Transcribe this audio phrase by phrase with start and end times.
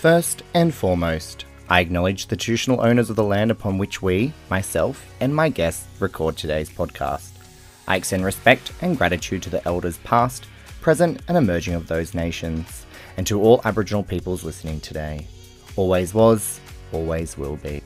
[0.00, 5.04] First and foremost, I acknowledge the traditional owners of the land upon which we, myself,
[5.20, 7.32] and my guests record today's podcast.
[7.86, 10.46] I extend respect and gratitude to the elders past,
[10.80, 12.86] present, and emerging of those nations,
[13.18, 15.26] and to all Aboriginal peoples listening today.
[15.76, 16.60] Always was,
[16.92, 17.82] always will be.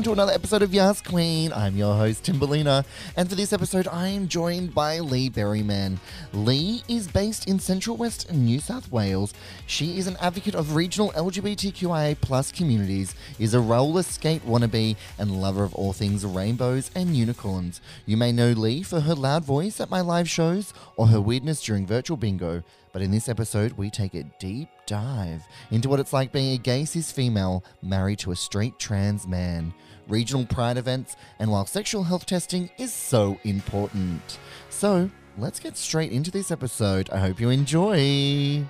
[0.00, 1.52] Welcome to another episode of Yas Queen.
[1.52, 2.86] I'm your host, Timberlina,
[3.18, 5.98] and for this episode, I am joined by Lee Berryman.
[6.32, 9.34] Lee is based in Central West New South Wales.
[9.66, 15.38] She is an advocate of regional LGBTQIA plus communities, is a roller skate wannabe, and
[15.38, 17.82] lover of all things rainbows and unicorns.
[18.06, 21.62] You may know Lee for her loud voice at my live shows or her weirdness
[21.62, 22.62] during virtual bingo.
[22.92, 26.58] But in this episode, we take a deep dive into what it's like being a
[26.58, 29.72] gay cis female married to a straight trans man,
[30.10, 34.38] regional pride events, and while sexual health testing is so important.
[34.68, 37.08] So, let's get straight into this episode.
[37.10, 38.64] I hope you enjoy.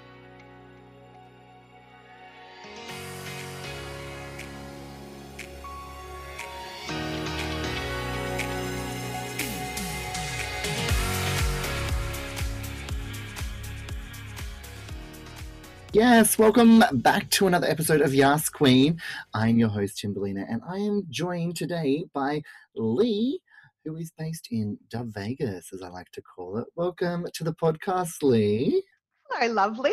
[16.01, 18.99] Yes, welcome back to another episode of Yas Queen.
[19.35, 22.41] I'm your host, Timberlina, and I am joined today by
[22.75, 23.39] Lee,
[23.85, 26.65] who is based in Dub Vegas, as I like to call it.
[26.75, 28.83] Welcome to the podcast, Lee.
[29.29, 29.93] Hello, lovely.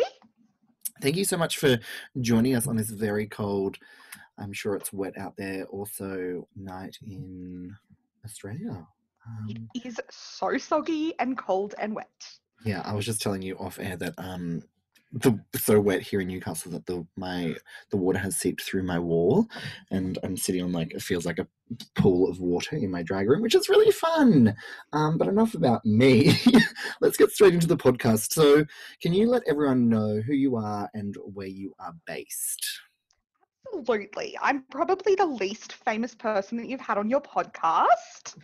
[1.02, 1.78] Thank you so much for
[2.22, 3.76] joining us on this very cold,
[4.38, 7.76] I'm sure it's wet out there, also night in
[8.24, 8.86] Australia.
[9.26, 12.08] Um, It is so soggy and cold and wet.
[12.64, 14.62] Yeah, I was just telling you off air that um
[15.12, 17.54] the so wet here in Newcastle that the my
[17.90, 19.46] the water has seeped through my wall
[19.90, 21.46] and I'm sitting on like it feels like a
[21.94, 24.54] pool of water in my drag room, which is really fun.
[24.92, 26.38] Um, but enough about me.
[27.00, 28.32] Let's get straight into the podcast.
[28.32, 28.64] So
[29.00, 32.66] can you let everyone know who you are and where you are based?
[33.74, 34.36] Absolutely.
[34.40, 38.36] I'm probably the least famous person that you've had on your podcast.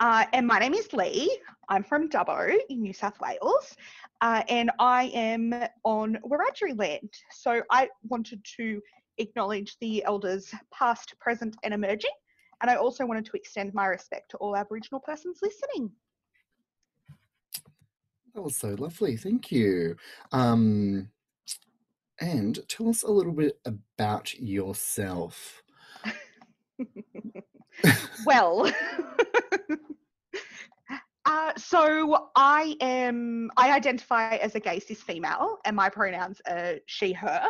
[0.00, 1.38] Uh, and my name is Lee.
[1.68, 3.74] I'm from Dubbo in New South Wales.
[4.20, 5.54] Uh, and I am
[5.84, 7.10] on Wiradjuri land.
[7.30, 8.80] So I wanted to
[9.18, 12.10] acknowledge the elders past, present, and emerging.
[12.62, 15.90] And I also wanted to extend my respect to all Aboriginal persons listening.
[18.34, 19.16] That was so lovely.
[19.16, 19.96] Thank you.
[20.32, 21.10] Um,
[22.20, 25.62] and tell us a little bit about yourself.
[28.26, 28.70] well
[31.26, 36.76] uh, so i am i identify as a gay cis female and my pronouns are
[36.86, 37.46] she her.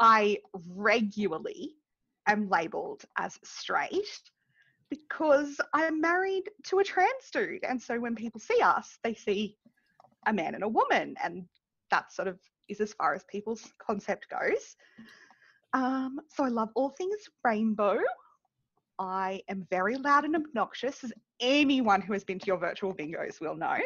[0.00, 0.38] I
[0.68, 1.76] regularly
[2.26, 4.20] am labeled as straight
[4.90, 9.56] because i'm married to a trans dude and so when people see us they see
[10.26, 11.44] a man and a woman and
[11.90, 12.38] that sort of
[12.68, 14.76] is as far as people's concept goes.
[15.74, 17.98] Um, so i love all things rainbow
[19.02, 23.40] I am very loud and obnoxious, as anyone who has been to your virtual bingos
[23.40, 23.78] will know.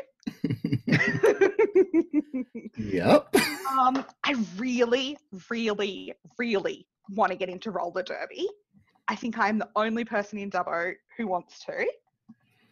[2.77, 3.35] Yep.
[3.79, 5.17] um, I really,
[5.51, 8.49] really, really want to get into roller derby.
[9.09, 11.87] I think I'm the only person in Dubbo who wants to.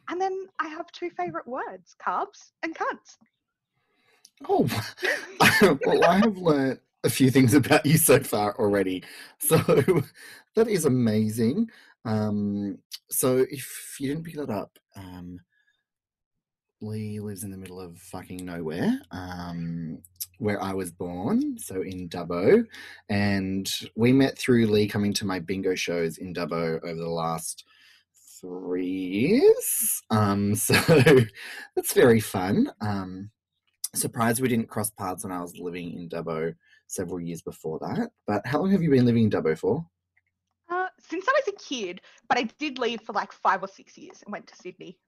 [0.08, 3.16] And then I have two favourite words carbs and cunts.
[4.48, 4.68] Oh,
[5.86, 9.04] well, I have learnt a few things about you so far already.
[9.38, 9.56] So
[10.54, 11.70] that is amazing.
[12.04, 12.78] Um,
[13.10, 15.38] so if you didn't pick that up, um,
[16.80, 19.98] Lee lives in the middle of fucking nowhere, um,
[20.38, 22.64] where I was born, so in Dubbo.
[23.08, 27.64] And we met through Lee coming to my bingo shows in Dubbo over the last
[28.40, 30.02] three years.
[30.10, 30.74] Um, so
[31.74, 32.70] that's very fun.
[32.80, 33.30] Um,
[33.94, 36.54] surprised we didn't cross paths when I was living in Dubbo
[36.86, 38.10] several years before that.
[38.26, 39.86] But how long have you been living in Dubbo for?
[41.08, 44.22] Since I was a kid, but I did leave for like five or six years
[44.24, 44.98] and went to Sydney.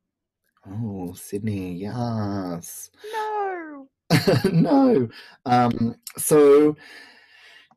[0.68, 2.90] Oh, Sydney, yes.
[3.12, 3.88] No.
[4.52, 5.08] no.
[5.44, 6.76] Um, so,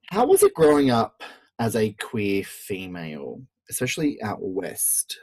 [0.07, 1.23] how was it growing up
[1.59, 5.19] as a queer female, especially out west?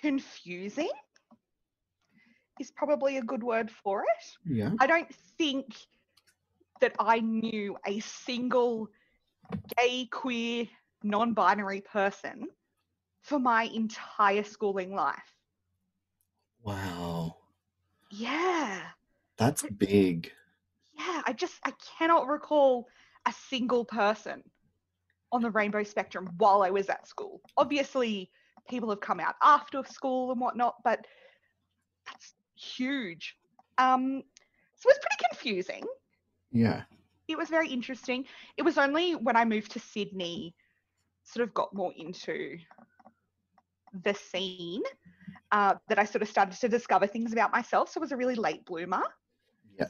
[0.00, 0.90] Confusing
[2.60, 4.52] is probably a good word for it.
[4.54, 4.72] Yeah.
[4.80, 5.74] I don't think
[6.80, 8.88] that I knew a single
[9.78, 10.66] gay, queer,
[11.04, 12.48] non binary person
[13.22, 15.36] for my entire schooling life.
[16.62, 17.36] Wow.
[18.10, 18.80] Yeah.
[19.36, 20.32] That's big.
[20.98, 22.88] Yeah, I just I cannot recall
[23.26, 24.42] a single person
[25.32, 27.40] on the rainbow spectrum while I was at school.
[27.56, 28.30] Obviously,
[28.68, 31.04] people have come out after school and whatnot, but
[32.06, 33.36] that's huge.
[33.78, 34.22] Um,
[34.76, 35.84] so it was pretty confusing.
[36.52, 36.82] Yeah.
[37.26, 38.26] It was very interesting.
[38.56, 40.54] It was only when I moved to Sydney,
[41.24, 42.58] sort of got more into
[44.04, 44.82] the scene,
[45.52, 47.90] uh, that I sort of started to discover things about myself.
[47.90, 49.02] So I was a really late bloomer.
[49.78, 49.86] Yeah.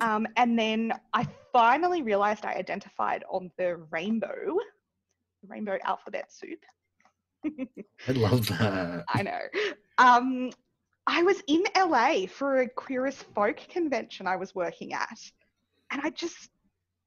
[0.00, 4.58] Um, and then I finally realized I identified on the rainbow,
[5.46, 6.60] rainbow alphabet soup.
[7.44, 9.04] I love that.
[9.14, 9.40] I know.
[9.98, 10.50] Um,
[11.06, 15.18] I was in LA for a Queer as Folk convention I was working at.
[15.90, 16.50] And I just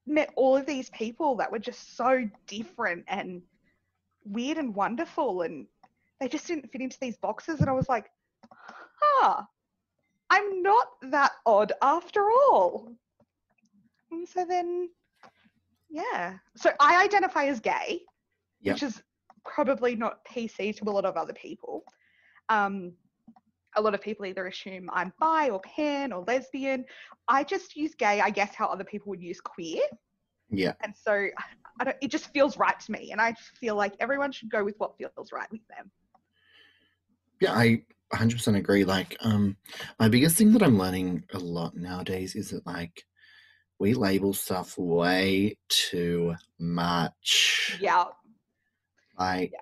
[0.07, 3.41] met all of these people that were just so different and
[4.25, 5.41] weird and wonderful.
[5.41, 5.67] And
[6.19, 7.59] they just didn't fit into these boxes.
[7.59, 8.09] And I was like,
[8.99, 9.43] huh,
[10.29, 12.93] I'm not that odd after all.
[14.11, 14.89] And so then,
[15.89, 16.37] yeah.
[16.55, 18.01] So I identify as gay,
[18.61, 18.75] Yep.
[18.75, 19.01] which is
[19.45, 21.83] probably not PC to a lot of other people.
[22.49, 22.93] Um,
[23.75, 26.85] a lot of people either assume I'm bi or pan or lesbian.
[27.27, 29.81] I just use gay, I guess, how other people would use queer.
[30.49, 30.73] Yeah.
[30.81, 31.27] And so
[31.79, 33.11] I don't, it just feels right to me.
[33.11, 35.91] And I feel like everyone should go with what feels right with them.
[37.39, 37.83] Yeah, I
[38.13, 38.83] 100% agree.
[38.83, 39.57] Like, um,
[39.99, 43.03] my biggest thing that I'm learning a lot nowadays is that, like,
[43.79, 47.77] we label stuff way too much.
[47.79, 48.05] Yeah.
[49.17, 49.53] Like,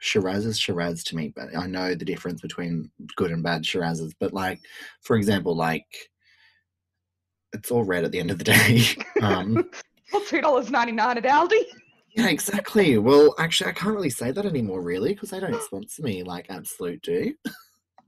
[0.00, 4.12] Shiraz is Shiraz to me, but I know the difference between good and bad Shirazes.
[4.18, 4.60] But, like,
[5.00, 5.86] for example, like,
[7.52, 8.82] it's all red at the end of the day.
[9.22, 9.68] um,
[10.12, 11.62] Well, $2.99 at Aldi.
[12.16, 12.96] yeah, exactly.
[12.98, 16.46] Well, actually, I can't really say that anymore, really, because they don't sponsor me like
[16.48, 17.34] Absolute do.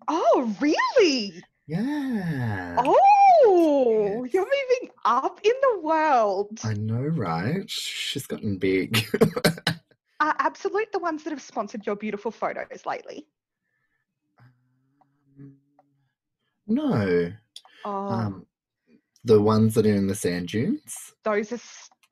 [0.09, 1.43] Oh, really?
[1.67, 2.77] Yeah.
[2.79, 6.59] Oh, you're moving up in the world.
[6.65, 7.69] I know, right?
[7.69, 9.07] She's gotten big.
[10.21, 13.27] Are Absolute the ones that have sponsored your beautiful photos lately?
[14.39, 15.53] Um,
[16.67, 17.33] no.
[17.85, 18.47] Oh, Um,
[19.25, 21.13] the ones that are in the sand dunes.
[21.25, 21.61] those are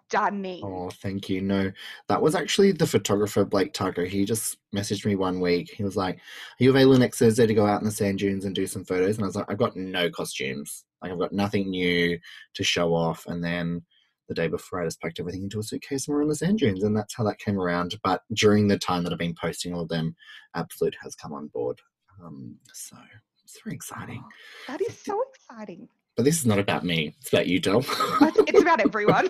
[0.09, 0.61] stunning.
[0.65, 1.41] Oh, thank you.
[1.41, 1.73] No,
[2.09, 4.05] that was actually the photographer Blake Tucker.
[4.05, 5.71] He just messaged me one week.
[5.75, 6.21] He was like, "Are
[6.65, 9.17] you available next Thursday to go out in the sand dunes and do some photos?"
[9.17, 10.85] And I was like, "I've got no costumes.
[11.03, 12.19] Like, I've got nothing new
[12.55, 13.83] to show off." And then
[14.29, 16.59] the day before, I just packed everything into a suitcase and we're on the sand
[16.59, 17.97] dunes, and that's how that came around.
[18.03, 20.15] But during the time that I've been posting all of them,
[20.55, 21.81] Absolute has come on board.
[22.25, 22.97] Um, so
[23.45, 24.25] it's very exciting.
[24.67, 25.89] That is so exciting.
[26.17, 27.15] But this is not about me.
[27.21, 27.81] It's about you, Del.
[27.81, 29.29] It's about everyone.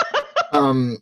[0.52, 0.98] um,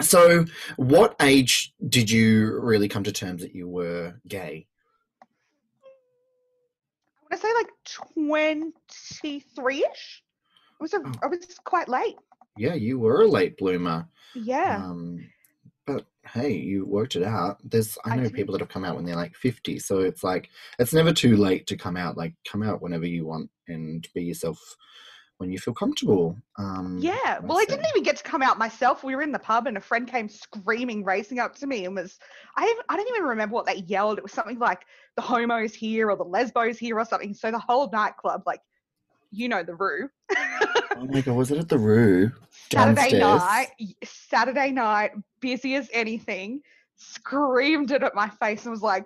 [0.00, 0.46] so,
[0.76, 4.66] what age did you really come to terms that you were gay?
[7.30, 7.70] I want to say like
[9.04, 10.22] 23 ish.
[10.80, 11.12] I was, a, Oh.
[11.22, 12.16] I was quite late.
[12.56, 14.08] Yeah, you were a late bloomer.
[14.34, 14.82] Yeah.
[14.84, 15.24] Um,
[16.24, 17.58] hey, you worked it out.
[17.64, 18.34] There's I I know did.
[18.34, 21.36] people that have come out when they're like 50, so it's like it's never too
[21.36, 22.16] late to come out.
[22.16, 24.76] Like come out whenever you want and be yourself
[25.42, 26.36] when you feel comfortable.
[26.56, 27.40] Um, yeah.
[27.40, 29.02] Well, I didn't even get to come out myself.
[29.02, 31.96] We were in the pub and a friend came screaming, racing up to me and
[31.96, 32.20] was,
[32.56, 34.18] I, I don't even remember what they yelled.
[34.18, 34.82] It was something like
[35.16, 37.34] the homos here or the lesbos here or something.
[37.34, 38.60] So the whole nightclub, like,
[39.32, 40.08] you know, the Roo.
[40.96, 42.30] Oh my god, was it at the Roo?
[42.70, 43.68] Saturday night,
[44.04, 46.60] Saturday night, busy as anything,
[46.96, 49.04] screamed it at my face and was like,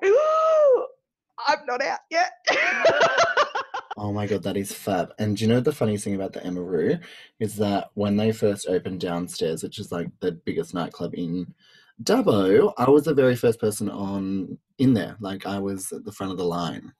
[1.47, 2.33] I'm not out yet.
[3.99, 5.15] Oh my god, that is fab.
[5.19, 7.01] And do you know the funniest thing about the Amaroo
[7.41, 11.55] is that when they first opened downstairs, which is like the biggest nightclub in
[12.03, 15.17] Dubbo, I was the very first person on in there.
[15.19, 16.93] Like I was at the front of the line.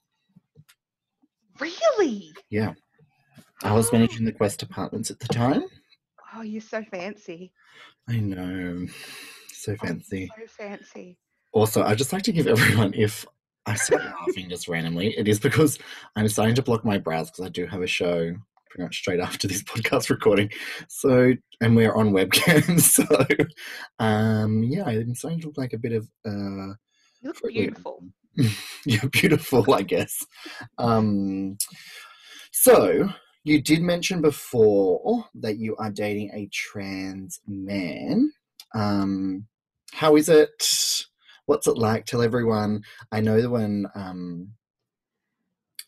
[1.61, 2.33] really?
[2.49, 2.73] Yeah.
[3.63, 5.65] I was managing the Quest apartments at the time.
[6.35, 7.53] Oh, you're so fancy.
[8.09, 8.87] I know.
[9.53, 10.31] So Oh, fancy.
[10.37, 11.19] So fancy.
[11.53, 13.25] Also, I just like to give everyone if
[13.65, 15.79] I start laughing just randomly, it is because
[16.15, 18.35] I'm starting to block my brows because I do have a show
[18.71, 20.51] pretty much straight after this podcast recording.
[20.89, 21.33] So,
[21.63, 22.79] and we're on webcam.
[22.81, 23.05] So,
[23.99, 26.75] um, yeah, I'm starting to look like a bit of, uh,
[27.23, 28.05] You look beautiful.
[28.85, 30.25] you're beautiful, I guess.
[30.77, 31.57] Um,
[32.53, 33.09] so,
[33.47, 38.33] you did mention before that you are dating a trans man.
[38.75, 39.47] Um,
[39.93, 41.07] how is it?
[41.47, 42.07] What's it like?
[42.07, 42.83] Tell everyone.
[43.13, 44.49] I know that when um,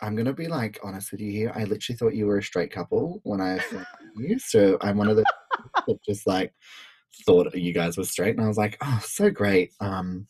[0.01, 1.53] I'm gonna be like honest with you here.
[1.53, 3.59] I literally thought you were a straight couple when I
[4.17, 4.39] you.
[4.39, 5.25] So I'm one of the
[5.89, 6.55] that just like
[7.27, 9.73] thought you guys were straight, and I was like, oh, so great.
[9.81, 10.29] Um,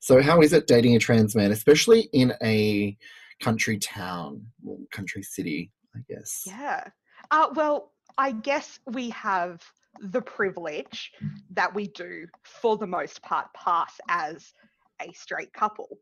[0.00, 2.96] so how is it dating a trans man, especially in a
[3.40, 4.44] country town,
[4.90, 5.70] country city?
[5.94, 6.44] I guess.
[6.46, 6.84] Yeah.
[7.30, 9.62] Uh, well, I guess we have
[10.00, 11.12] the privilege
[11.50, 14.52] that we do, for the most part, pass as
[15.00, 15.98] a straight couple.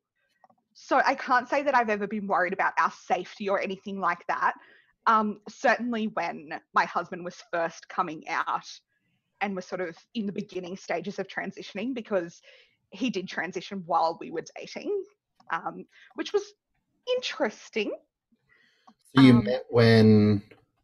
[0.74, 4.26] So I can't say that I've ever been worried about our safety or anything like
[4.28, 4.54] that.
[5.06, 8.66] Um, certainly when my husband was first coming out
[9.40, 12.40] and was sort of in the beginning stages of transitioning, because
[12.90, 15.04] he did transition while we were dating,
[15.52, 15.84] um,
[16.14, 16.44] which was
[17.16, 17.92] interesting.
[19.14, 20.42] So you Um, met when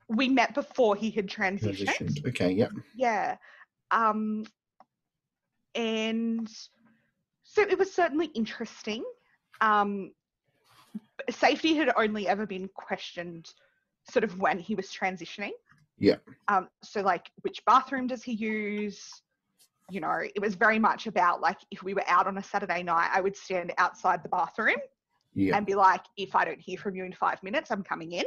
[0.08, 1.84] We met before he had transitioned.
[1.84, 2.26] transitioned.
[2.28, 2.70] Okay, yep.
[2.94, 3.36] yeah
[3.90, 4.44] um
[5.74, 6.48] and
[7.42, 9.04] so it was certainly interesting
[9.60, 10.12] um
[11.30, 13.48] safety had only ever been questioned
[14.10, 15.52] sort of when he was transitioning
[15.98, 16.16] Yeah.
[16.48, 19.22] um so like which bathroom does he use
[19.90, 22.82] you know it was very much about like if we were out on a saturday
[22.82, 24.76] night i would stand outside the bathroom
[25.38, 25.56] Yeah.
[25.56, 28.24] and be like if i don't hear from you in five minutes i'm coming in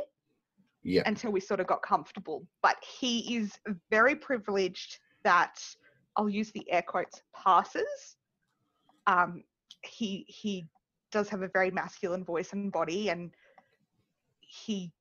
[0.84, 1.04] Yeah.
[1.06, 2.48] until we sort of got comfortable.
[2.64, 3.52] But he is
[3.92, 5.56] very privileged that
[6.16, 8.16] I'll use the air quotes passes.
[9.06, 9.44] Um,
[9.84, 10.66] he he
[11.12, 13.32] does have a very masculine voice and body, and
[14.42, 14.92] he,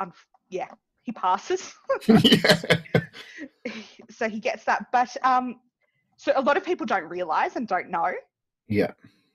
[0.00, 0.70] unf- yeah,
[1.02, 1.62] he passes.
[2.08, 2.62] yeah.
[4.10, 4.86] so he gets that.
[4.92, 5.60] But um,
[6.16, 8.12] so a lot of people don't realize and don't know.
[8.68, 8.92] Yeah.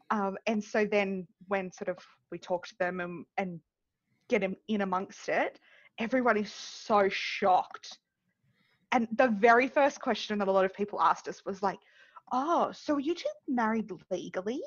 [0.10, 1.98] Um, and so then when sort of
[2.32, 3.60] we talk to them and, and
[4.30, 5.60] get him in amongst it,
[6.00, 8.00] everyone is so shocked.
[8.94, 11.80] And the very first question that a lot of people asked us was like,
[12.32, 14.62] "Oh, so you two married legally?"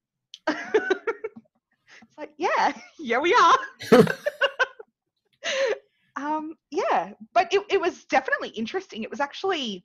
[0.48, 3.58] it's like, yeah, yeah, we are.
[6.16, 9.02] um, yeah, but it, it was definitely interesting.
[9.02, 9.84] It was actually,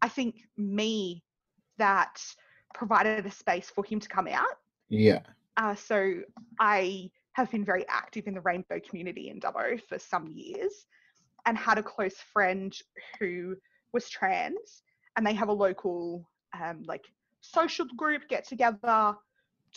[0.00, 1.22] I think, me
[1.78, 2.22] that
[2.74, 4.56] provided a space for him to come out.
[4.88, 5.20] Yeah.
[5.56, 6.20] Uh, so
[6.58, 10.86] I have been very active in the rainbow community in Dubbo for some years
[11.46, 12.74] and had a close friend
[13.18, 13.56] who
[13.92, 14.82] was trans
[15.16, 16.28] and they have a local
[16.58, 17.04] um, like
[17.40, 19.14] social group get together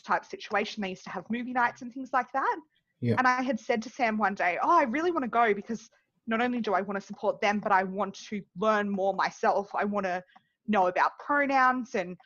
[0.03, 0.81] type situation.
[0.81, 2.57] They used to have movie nights and things like that.
[3.01, 3.15] Yeah.
[3.17, 5.89] And I had said to Sam one day, Oh, I really want to go because
[6.27, 9.69] not only do I want to support them, but I want to learn more myself.
[9.75, 10.23] I want to
[10.67, 12.17] know about pronouns and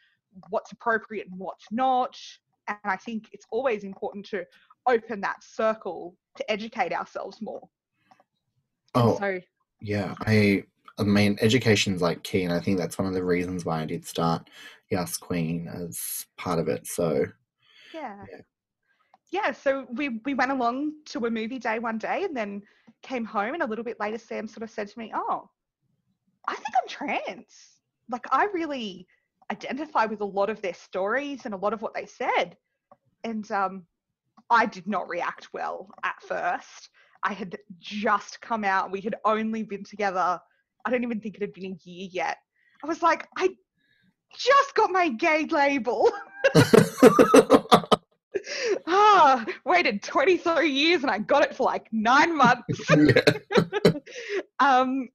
[0.50, 2.18] what's appropriate and what's not.
[2.70, 4.46] And I think it's always important to
[4.88, 7.68] open that circle to educate ourselves more.
[8.96, 9.40] Oh, so
[9.82, 10.16] yeah.
[10.22, 10.64] I
[10.98, 13.86] I mean education's like key and I think that's one of the reasons why I
[13.86, 14.50] did start
[14.90, 16.88] Yas Queen as part of it.
[16.88, 17.26] So
[17.94, 18.24] yeah.
[18.32, 18.42] Yeah.
[19.32, 22.64] Yeah, so we we went along to a movie day one day and then
[23.04, 25.48] came home and a little bit later Sam sort of said to me, "Oh,
[26.48, 29.06] I think I'm trans." Like I really
[29.52, 32.58] identify with a lot of their stories and a lot of what they said.
[33.24, 33.86] And um
[34.50, 36.90] I did not react well at first.
[37.24, 38.92] I had just come out.
[38.92, 40.40] We had only been together.
[40.86, 42.38] I don't even think it had been a year yet.
[42.84, 43.50] I was like, I
[44.36, 46.10] just got my gay label.
[48.88, 52.80] ah, waited 23 years and I got it for like nine months.
[54.60, 55.10] um,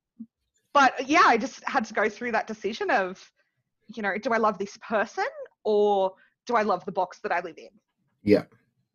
[0.72, 3.30] but yeah, I just had to go through that decision of,
[3.94, 5.26] you know, do I love this person
[5.64, 6.12] or
[6.46, 7.70] do I love the box that I live in?
[8.22, 8.44] Yeah.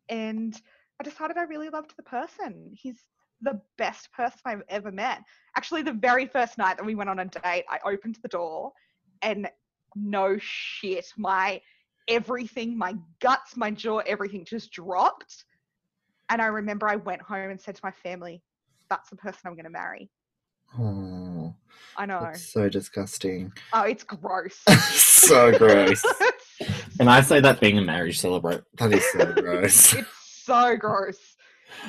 [0.08, 0.60] And
[1.00, 2.72] I decided I really loved the person.
[2.72, 2.98] He's
[3.40, 5.22] the best person I've ever met.
[5.56, 8.72] Actually, the very first night that we went on a date, I opened the door
[9.22, 9.48] and
[9.96, 11.60] no shit, my
[12.08, 15.44] everything, my guts, my jaw, everything just dropped.
[16.28, 18.42] And I remember I went home and said to my family,
[18.88, 20.10] that's the person I'm going to marry.
[20.78, 21.54] Oh,
[21.96, 22.30] I know.
[22.34, 23.52] so disgusting.
[23.72, 24.56] Oh, it's gross.
[24.92, 26.02] so gross.
[26.98, 28.62] And I say that being a marriage celebrant.
[28.76, 29.94] That is so gross.
[29.94, 30.08] it's
[30.44, 31.16] so gross.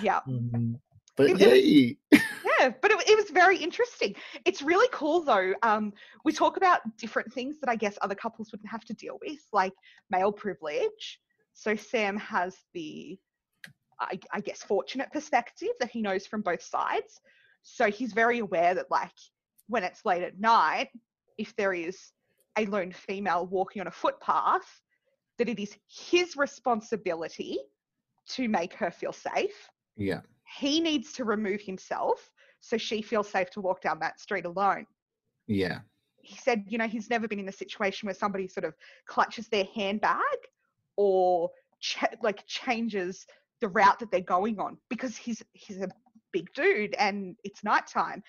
[0.01, 0.21] Yeah.
[0.25, 0.79] Mm,
[1.17, 1.97] But It- yay.
[2.59, 4.15] Yeah, but it, it was very interesting.
[4.45, 5.53] It's really cool though.
[5.63, 5.91] Um,
[6.23, 9.39] we talk about different things that I guess other couples wouldn't have to deal with,
[9.51, 9.73] like
[10.11, 11.19] male privilege.
[11.53, 13.19] So Sam has the,
[13.99, 17.19] I, I guess, fortunate perspective that he knows from both sides.
[17.63, 19.11] So he's very aware that, like,
[19.67, 20.89] when it's late at night,
[21.37, 22.11] if there is
[22.57, 24.81] a lone female walking on a footpath,
[25.37, 27.57] that it is his responsibility
[28.27, 30.21] to make her feel safe Yeah.
[30.59, 34.85] he needs to remove himself so she feels safe to walk down that street alone.
[35.47, 35.79] Yeah.
[36.17, 38.75] He said, you know, he's never been in a situation where somebody sort of
[39.07, 40.19] clutches their handbag
[40.95, 41.49] or
[41.79, 43.25] ch- like changes
[43.59, 45.89] the route that they're going on because he's he's a
[46.31, 48.23] big dude and it's nighttime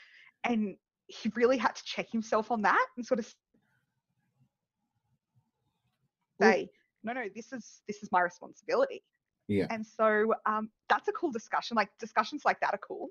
[0.45, 3.35] and he really had to check himself on that and sort of
[6.41, 6.69] say
[7.05, 9.03] no no this is this is my responsibility
[9.49, 9.67] Yeah.
[9.71, 13.09] and so um, that's a cool discussion like discussions like that are cool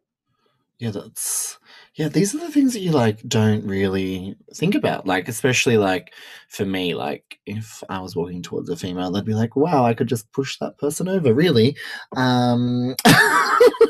[0.80, 1.60] Yeah, that's
[1.96, 5.06] yeah, these are the things that you like don't really think about.
[5.06, 6.14] Like, especially like
[6.48, 9.94] for me, like if I was walking towards a female, they'd be like, Wow, I
[9.94, 11.78] could just push that person over, really.
[12.16, 12.96] Um.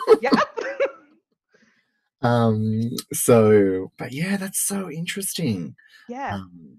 [2.22, 2.82] um
[3.14, 5.76] so but yeah, that's so interesting.
[6.10, 6.36] yeah.
[6.36, 6.78] Um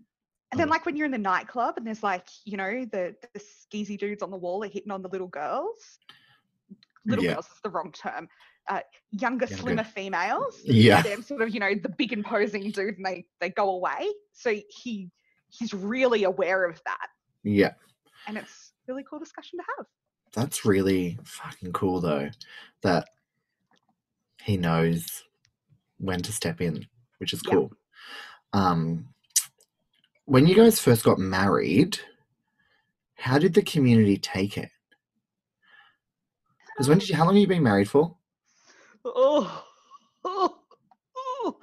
[0.53, 0.71] And then, Oh.
[0.71, 4.23] like when you're in the nightclub and there's like, you know, the, the skeezy dudes
[4.23, 5.99] on the wall are hitting on the little girls.
[7.07, 7.35] Little Yeah.
[7.35, 8.29] girls is the wrong term.
[8.69, 8.81] Uh,
[9.11, 9.63] younger, Younger.
[9.63, 10.61] slimmer females.
[10.65, 11.01] Yeah.
[11.03, 14.07] They're sort of, you know, the big imposing dude, and they they go away.
[14.33, 15.11] So he
[15.49, 17.09] he's really aware of that,
[17.43, 17.75] Yeah.
[18.29, 19.87] and it's really cool discussion to have.
[20.33, 22.31] That's really fucking cool though.
[22.83, 23.09] That
[24.45, 25.25] he knows
[26.03, 26.85] when to step in,
[27.19, 27.55] which is Yeah.
[27.55, 27.73] cool.
[28.53, 29.09] Um
[30.25, 31.99] when you guys first got married,
[33.15, 34.71] how did the community take it?
[36.69, 38.17] Because when did you how long have you been married for?
[39.05, 39.65] Oh,
[40.25, 40.59] oh,
[41.17, 41.61] oh,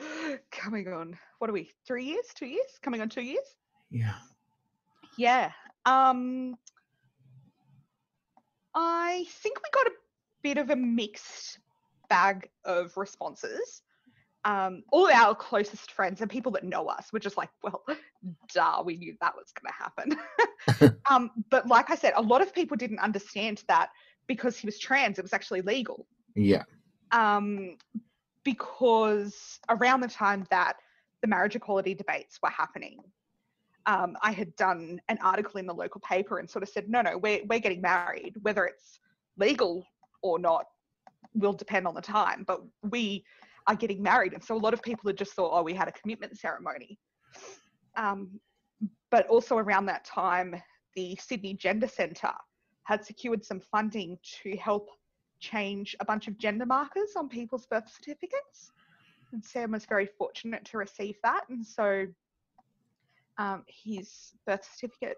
[0.52, 1.18] coming on.
[1.40, 1.70] What are we?
[1.86, 2.26] Three years?
[2.36, 2.80] Two years?
[2.82, 3.56] Coming on two years?
[3.92, 4.16] Yeah.
[5.18, 5.52] Yeah.
[5.86, 6.56] Um
[8.74, 9.96] I think we got a
[10.44, 11.60] bit of a mixed
[12.10, 13.82] bag of responses.
[14.46, 17.84] Um, all our closest friends and people that know us were just like, well,
[18.54, 20.98] duh, we knew that was going to happen.
[21.10, 23.90] um, but like I said, a lot of people didn't understand that
[24.28, 26.08] because he was trans, it was actually legal.
[26.36, 26.64] Yeah.
[27.12, 27.78] Um,
[28.44, 30.78] because around the time that
[31.22, 33.00] the marriage equality debates were happening,
[33.86, 37.02] um, I had done an article in the local paper and sort of said, no,
[37.02, 39.00] no, we're, we're getting married, whether it's
[39.38, 39.86] legal
[40.22, 40.66] or not
[41.34, 43.24] will depend on the time, but we
[43.68, 44.34] are getting married.
[44.34, 47.00] And so a lot of people had just thought, oh, we had a commitment ceremony.
[47.96, 48.40] Um,
[49.12, 50.62] but also around that time,
[50.96, 52.34] the Sydney Gender Centre
[52.84, 54.90] had secured some funding to help
[55.40, 58.72] change a bunch of gender markers on people's birth certificates.
[59.32, 61.44] And Sam was very fortunate to receive that.
[61.50, 62.08] And so
[63.38, 65.18] um, his birth certificate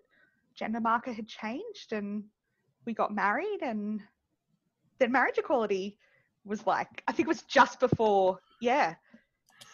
[0.55, 2.23] gender marker had changed and
[2.85, 4.01] we got married and
[4.99, 5.97] then marriage equality
[6.45, 8.95] was like I think it was just before yeah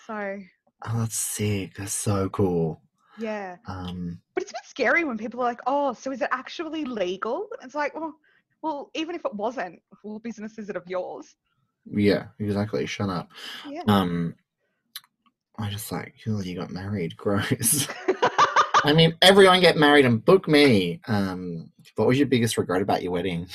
[0.06, 0.38] so
[0.86, 1.75] Oh, that's sick.
[1.75, 2.82] That's so cool.
[3.17, 6.30] yeah Um but it's a bit scary when people are like oh so is it
[6.32, 8.13] actually legal it's like well
[8.62, 11.36] well even if it wasn't what business is it of yours
[11.89, 12.86] yeah, exactly.
[12.86, 13.30] Shut up.
[13.69, 14.36] yeah Um
[15.60, 17.15] I just like, oh, you got married.
[17.17, 17.88] Gross.
[18.84, 21.01] I mean, everyone get married and book me.
[21.08, 23.47] Um, what was your biggest regret about your wedding?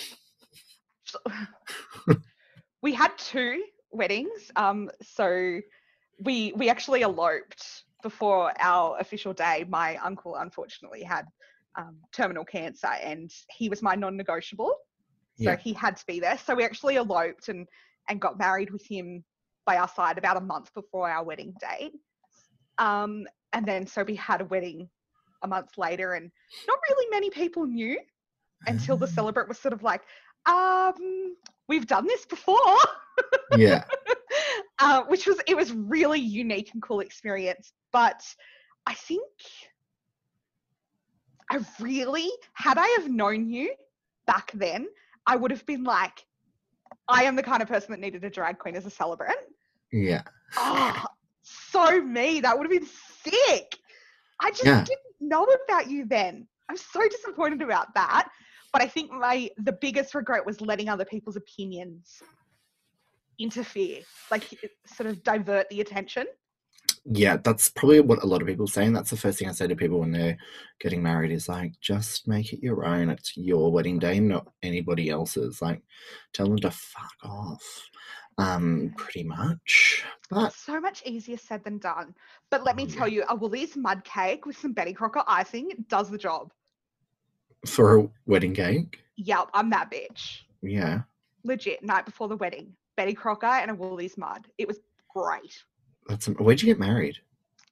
[2.83, 5.61] We had two weddings um so
[6.21, 11.27] we we actually eloped before our official day my uncle unfortunately had
[11.79, 14.75] um, terminal cancer and he was my non-negotiable
[15.37, 15.57] so Yeah.
[15.57, 17.67] he had to be there so we actually eloped and
[18.09, 19.25] and got married with him
[19.65, 21.93] by our side about a month before our wedding date
[22.79, 24.89] um and then so we had a wedding
[25.43, 26.31] a month later and
[26.69, 27.99] not really many people knew
[28.67, 29.11] until the Ah.
[29.11, 30.03] celebrant was sort of like
[30.47, 31.37] um
[31.69, 32.77] we've done this before
[33.57, 33.85] Yeah.
[34.79, 38.23] uh, which was it was really unique and cool experience but
[38.87, 39.23] i think
[41.51, 43.75] i really had i have known you
[44.27, 44.87] back then
[45.27, 46.25] i would have been like
[47.09, 49.39] i am the kind of person that needed a drag queen as a celebrant
[49.93, 50.23] Yeah.
[50.57, 51.05] oh
[51.43, 52.89] so me that would have been
[53.25, 53.77] sick
[54.41, 54.85] i just Yeah.
[54.85, 58.29] didn't know about you then i'm so disappointed about that
[58.73, 62.23] but i think my the biggest regret was letting other people's opinions
[63.39, 64.45] interfere like
[64.87, 66.27] sort of divert the attention
[67.05, 68.85] Yeah, that's probably what a lot of people say.
[68.87, 70.37] And that's the first thing I say to people when they're
[70.79, 73.11] getting married is like, just make it your own.
[73.11, 75.61] It's your wedding day, not anybody else's.
[75.61, 75.83] Like,
[76.33, 77.65] tell them to fuck off.
[78.39, 80.05] Um, pretty much.
[80.31, 82.15] But so much easier said than done
[82.53, 86.11] but let me tell you a woolies mud cake with some betty crocker icing does
[86.11, 86.53] the job
[87.67, 91.03] for a wedding cake, yep i'm that bitch yeah.
[91.45, 94.79] legit night before the wedding betty crocker and a woolies mud it was
[95.15, 95.63] great
[96.09, 97.19] That's where'd you get married?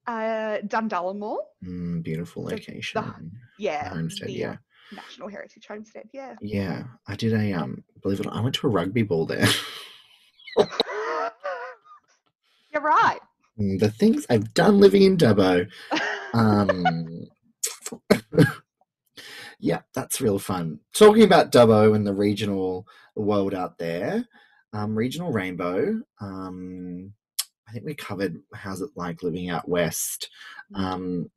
[0.06, 0.58] uh
[1.14, 3.30] mall Mm, beautiful The- location.
[3.58, 4.50] yeah Homestead, the, yeah.
[4.52, 4.56] uh,
[4.92, 6.84] national heritage homestead yeah Yeah.
[7.06, 9.46] I did a um believe it or not, I went to a rugby ball there.
[12.72, 13.18] you're right
[13.58, 15.68] Mm, the things I've done living in Dubbo.
[16.32, 17.26] Um,
[19.60, 20.80] yeah, that's real fun.
[20.94, 24.24] Talking about Dubbo and the regional world out there,
[24.72, 26.00] um, regional rainbow.
[26.20, 27.12] Um,
[27.68, 30.28] I think we covered how's it like living out west.
[30.74, 31.30] Um,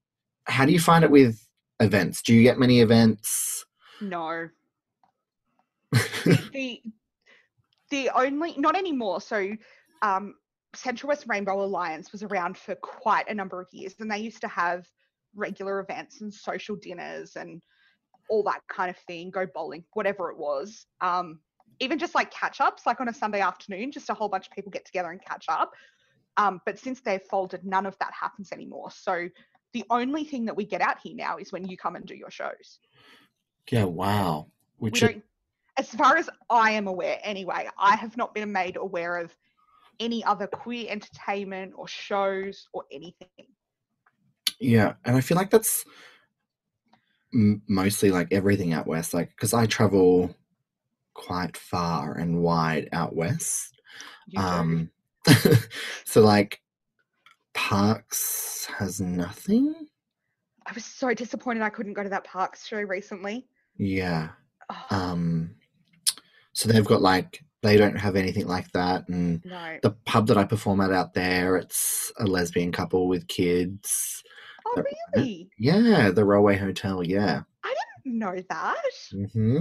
[0.46, 1.48] how do you find it with
[1.80, 2.22] events?
[2.22, 3.66] Do you get many events?
[4.02, 4.50] no
[5.94, 6.82] the
[7.90, 9.52] the only not anymore so
[10.02, 10.34] um
[10.76, 14.42] Central West Rainbow Alliance was around for quite a number of years, and they used
[14.42, 14.88] to have
[15.36, 17.62] regular events and social dinners and
[18.34, 20.88] all that kind of thing, go bowling, whatever it was.
[21.02, 21.40] Um,
[21.80, 24.54] even just like catch ups, like on a Sunday afternoon, just a whole bunch of
[24.54, 25.72] people get together and catch up.
[26.38, 28.90] Um, but since they've folded, none of that happens anymore.
[28.90, 29.30] So
[29.74, 32.16] the only thing that we get out here now is when you come and do
[32.16, 32.80] your shows.
[33.70, 34.48] Yeah, wow.
[34.80, 35.24] We Which don't,
[35.78, 39.32] as far as I am aware, anyway, I have not been made aware of
[40.00, 43.28] any other queer entertainment or shows or anything.
[44.60, 45.86] yeah, and I feel like that's
[47.34, 49.14] m- mostly like everything out west.
[49.14, 50.36] Like, because I travel
[51.14, 53.74] quite far and wide out west.
[54.38, 54.90] Um,
[56.06, 56.62] so like
[57.54, 59.74] Parkes has nothing.
[60.66, 63.48] I was so disappointed I couldn't go to that Parkes show recently.
[63.78, 64.30] Yeah.
[64.70, 65.56] Oh, Um,
[66.54, 69.78] so they've got like they don't have anything like that, and no.
[69.82, 74.22] the pub that I perform at out there, it's a lesbian couple with kids.
[74.66, 75.50] Oh, that- really?
[75.58, 77.04] Yeah, the Railway Hotel.
[77.04, 77.42] Yeah.
[77.64, 77.74] I
[78.04, 78.76] didn't know that?
[79.34, 79.58] hmm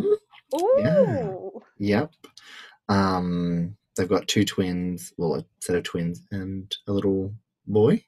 [0.55, 2.13] Oh, Yep.
[2.89, 7.33] Um, they've got two twins, well, a set of twins and a little
[7.67, 8.05] boy.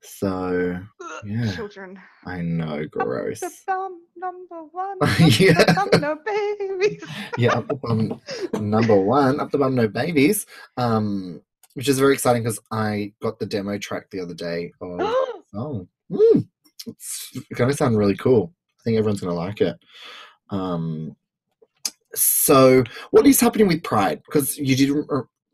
[0.00, 0.78] So
[1.24, 1.52] yeah.
[1.54, 1.98] children.
[2.26, 3.40] I know, gross.
[3.40, 4.98] The bum number one.
[5.38, 5.52] Yeah.
[5.64, 6.16] The bum, no
[6.78, 7.04] babies.
[7.38, 8.20] yeah, up the bum,
[8.60, 10.46] number one, up the bum, no babies.
[10.76, 11.42] Um,
[11.74, 15.14] which is very exciting because I got the demo track the other day of the
[15.52, 15.88] song.
[16.12, 16.46] Mm,
[16.86, 18.52] it's going to sound really cool.
[18.80, 19.76] I think everyone's going to like it.
[20.50, 21.16] Um,
[22.14, 24.20] so, what is happening with Pride?
[24.26, 25.08] Because you didn't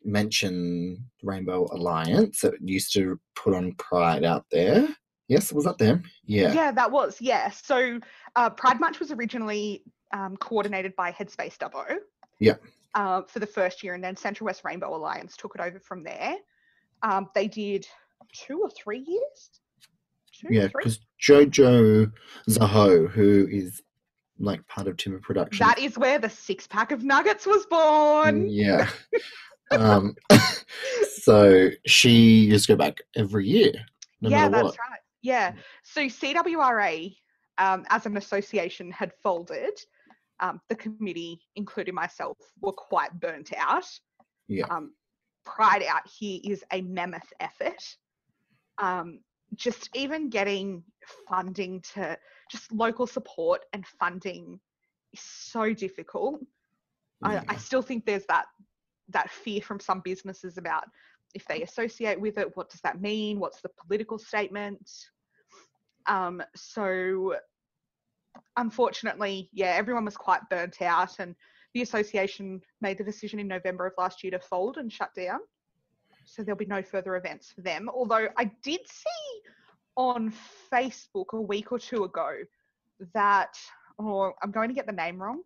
[0.04, 4.88] mention Rainbow Alliance that used to put on Pride out there.
[5.28, 6.04] Yes, was that them?
[6.24, 6.52] Yeah.
[6.52, 7.50] yeah, that was yeah.
[7.50, 8.00] So
[8.34, 11.98] uh, Pride March was originally um, coordinated by Headspace Dubbo.
[12.40, 12.54] Yeah.
[12.94, 16.02] Uh, for the first year, and then Central West Rainbow Alliance took it over from
[16.02, 16.36] there.
[17.02, 17.86] Um, they did
[18.34, 19.50] two or three years.
[20.48, 22.12] Yeah, because Jojo
[22.48, 23.82] Zaho, who is
[24.38, 28.48] like part of Timber Production, That is where the six pack of nuggets was born.
[28.48, 28.88] yeah.
[29.72, 30.14] um,
[31.22, 33.72] so she just go back every year,
[34.20, 34.76] no yeah, that's what.
[34.90, 35.00] right.
[35.22, 35.52] Yeah.
[35.82, 37.14] So CWRA,
[37.58, 39.78] um, as an association, had folded.
[40.40, 43.84] Um, the committee, including myself, were quite burnt out.
[44.46, 44.66] Yeah.
[44.70, 44.92] Um,
[45.44, 47.82] Pride out here is a mammoth effort.
[48.76, 49.20] Um,
[49.54, 50.82] just even getting
[51.28, 52.16] funding to
[52.50, 54.60] just local support and funding
[55.12, 56.40] is so difficult.
[57.22, 58.46] I, I still think there's that
[59.10, 60.84] that fear from some businesses about
[61.34, 63.38] if they associate with it, what does that mean?
[63.38, 64.90] What's the political statement?
[66.06, 67.36] Um, so
[68.56, 71.34] unfortunately, yeah, everyone was quite burnt out and
[71.74, 75.40] the association made the decision in November of last year to fold and shut down.
[76.28, 77.88] So there'll be no further events for them.
[77.88, 79.40] Although I did see
[79.96, 80.32] on
[80.72, 82.30] Facebook a week or two ago
[83.14, 83.58] that,
[83.96, 85.42] or I'm going to get the name wrong,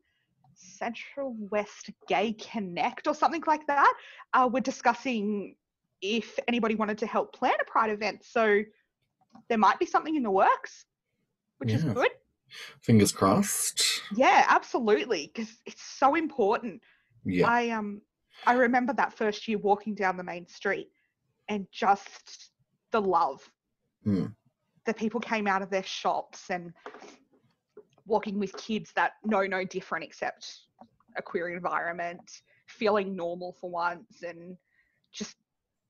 [0.55, 3.95] Central West Gay Connect or something like that.
[4.35, 5.57] Uh, we're discussing
[6.01, 8.25] if anybody wanted to help plan a Pride event.
[8.25, 8.63] So
[9.49, 10.85] there might be something in the works,
[11.59, 12.11] which is good.
[12.83, 14.03] Fingers crossed.
[14.15, 16.83] Yeah, absolutely, because it's so important.
[17.25, 17.49] Yeah.
[17.49, 18.03] I um
[18.47, 20.89] I remember that first year walking down the main street
[21.49, 22.51] and just
[22.91, 23.49] the love.
[24.07, 24.35] Mm.
[24.87, 26.73] The people came out of their shops and
[28.07, 30.61] walking with kids that know no different except
[31.17, 34.57] a queer environment, feeling normal for once and
[35.13, 35.37] just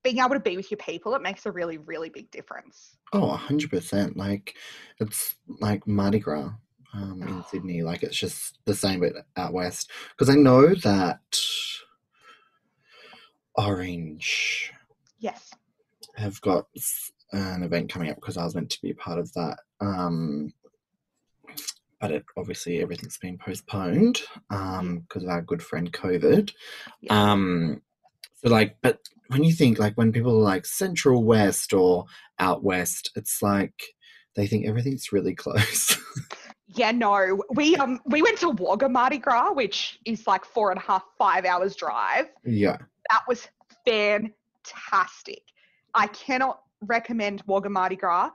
[0.02, 2.96] being able to be with your people, it makes a really, really big difference.
[3.12, 4.16] Oh, 100%.
[4.16, 4.54] Like,
[4.98, 6.50] it's like Mardi Gras
[6.92, 7.46] um, in Oh.
[7.50, 7.82] Sydney.
[7.82, 9.90] Like, it's just the same, but out west.
[10.10, 11.20] Because I know that
[13.56, 14.72] Orange
[15.18, 15.50] Yes.
[16.16, 16.66] have got
[17.32, 19.58] an event coming up because I was meant to be a part of that.
[19.80, 20.52] Um,
[22.00, 26.52] but it obviously everything's been postponed um, because of our good friend COVID.
[27.10, 27.80] Um,
[28.42, 32.06] so like, but when you think like when people are like Central West or
[32.40, 33.94] out west, it's like
[34.34, 35.96] they think everything's really close.
[36.74, 37.40] Yeah, no.
[37.54, 41.04] We um we went to Wagga Mardi Gras, which is like four and a half,
[41.18, 42.26] five hours drive.
[42.44, 42.78] yeah,
[43.10, 43.48] That was
[43.84, 45.42] fantastic.
[45.94, 48.30] I cannot recommend Wagga Mardi Gras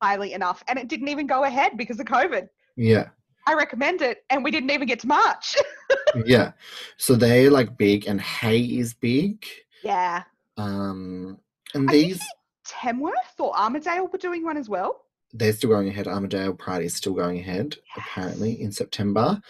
[0.00, 0.62] highly enough.
[0.68, 2.48] And it didn't even go ahead because of COVID.
[2.76, 3.08] yeah,
[3.46, 5.56] I recommend it and we didn't even get to March.
[6.24, 6.52] yeah.
[6.96, 9.44] So they're like big, and Hay is big.
[9.82, 10.22] yeah.
[10.56, 11.38] Um,
[11.74, 12.22] and I these
[12.64, 15.02] Tamworth or Armidale were doing one as well.
[15.34, 16.06] they're still going ahead.
[16.06, 19.40] Armidale Pride is still going ahead, apparently, in September,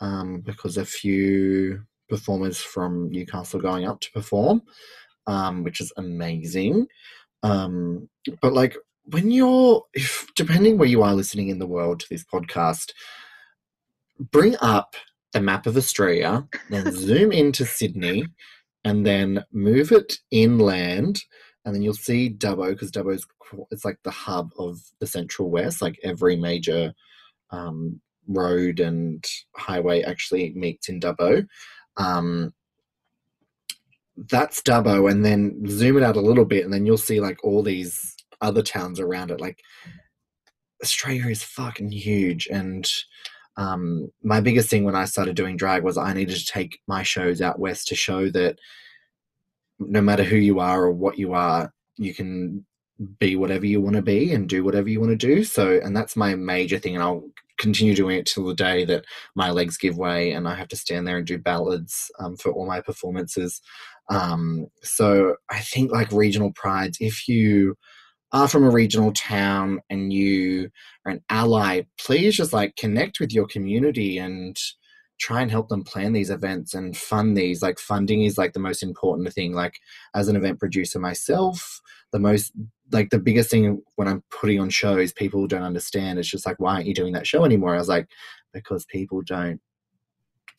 [0.00, 4.62] um, because a few performers from Newcastle going up to perform.
[5.26, 6.86] um, which is amazing.
[7.42, 8.08] Um,
[8.40, 12.24] but like when you're, if depending where you are listening in the world to this
[12.24, 12.92] podcast,
[14.18, 14.96] bring up
[15.34, 18.26] a map of Australia, then zoom into Sydney,
[18.84, 21.22] and then move it inland,
[21.64, 23.26] and then you'll see Dubbo because Dubbo's
[23.70, 25.80] it's like the hub of the Central West.
[25.80, 26.92] Like every major
[27.50, 29.24] um, road and
[29.56, 31.46] highway actually meets in Dubbo.
[31.96, 32.52] Um,
[34.16, 37.42] that's Dubbo, and then zoom it out a little bit, and then you'll see like
[37.44, 39.40] all these other towns around it.
[39.40, 39.60] Like
[40.82, 42.88] Australia is fucking huge, and
[43.56, 47.02] um, my biggest thing when I started doing drag was I needed to take my
[47.02, 48.58] shows out west to show that
[49.78, 52.64] no matter who you are or what you are, you can
[53.18, 55.42] be whatever you want to be and do whatever you want to do.
[55.42, 57.24] So, and that's my major thing, and I'll
[57.58, 60.76] continue doing it till the day that my legs give way and I have to
[60.76, 63.60] stand there and do ballads um, for all my performances.
[64.10, 67.76] Um, so, I think like regional prides, if you
[68.32, 70.68] are from a regional town and you
[71.06, 74.58] are an ally, please just like connect with your community and
[75.18, 77.62] try and help them plan these events and fund these.
[77.62, 79.52] Like funding is like the most important thing.
[79.52, 79.78] Like
[80.14, 81.80] as an event producer myself,
[82.14, 82.52] the most
[82.92, 86.18] like the biggest thing when I'm putting on shows, people don't understand.
[86.18, 87.74] It's just like, why aren't you doing that show anymore?
[87.74, 88.08] I was like,
[88.52, 89.60] because people don't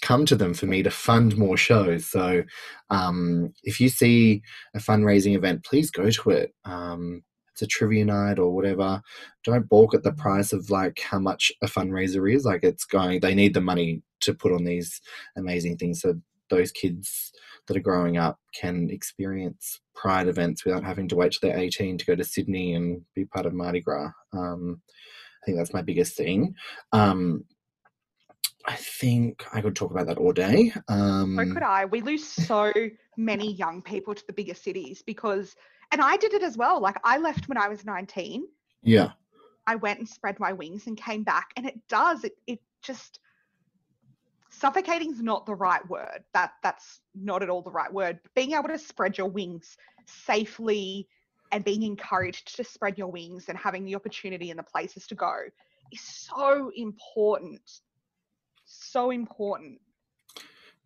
[0.01, 2.07] come to them for me to fund more shows.
[2.07, 2.43] So
[2.89, 4.41] um, if you see
[4.75, 6.53] a fundraising event, please go to it.
[6.65, 9.01] Um, it's a trivia night or whatever.
[9.45, 12.43] Don't balk at the price of like how much a fundraiser is.
[12.43, 14.99] Like it's going, they need the money to put on these
[15.37, 16.15] amazing things so
[16.49, 17.31] those kids
[17.67, 21.97] that are growing up can experience pride events without having to wait till they're 18
[21.97, 24.11] to go to Sydney and be part of Mardi Gras.
[24.33, 24.81] Um,
[25.41, 26.55] I think that's my biggest thing.
[26.91, 27.43] Um,
[28.67, 30.73] I think I could talk about that all day.
[30.87, 31.85] Um, So could I.
[31.85, 32.71] We lose so
[33.15, 35.55] many young people to the bigger cities because,
[35.91, 36.81] and I did it as well.
[36.81, 38.47] Like I left when I was 19.
[38.81, 39.11] yeah,
[39.67, 42.23] I went and spread my wings and came back, and it does.
[42.23, 43.19] It it just
[44.55, 46.23] suffocating is not the right word.
[46.33, 48.19] That that's not at all the right word.
[48.23, 51.07] But being able to spread your wings safely
[51.51, 55.15] and being encouraged to spread your wings and having the opportunity and the places to
[55.15, 55.35] go
[55.91, 57.81] is so important.
[58.65, 59.79] So important.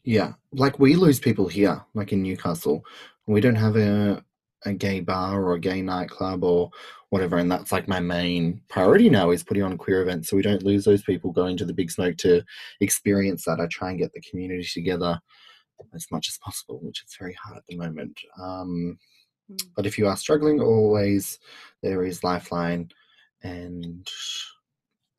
[0.04, 0.34] yeah.
[0.52, 2.86] Like we lose people here, like in Newcastle.
[3.28, 4.24] We don't have a
[4.66, 6.70] a gay bar or a gay nightclub or
[7.10, 10.44] whatever, and that's like my main priority now is putting on queer events so we
[10.44, 12.44] don't lose those people going to the big smoke to
[12.82, 13.60] experience that.
[13.60, 15.20] I try and get the community together
[15.94, 18.20] as much as possible, which is very hard at the moment.
[18.42, 19.00] Um,
[19.52, 19.58] Mm.
[19.76, 21.40] but if you are struggling, always
[21.82, 22.92] there is Lifeline
[23.42, 24.08] and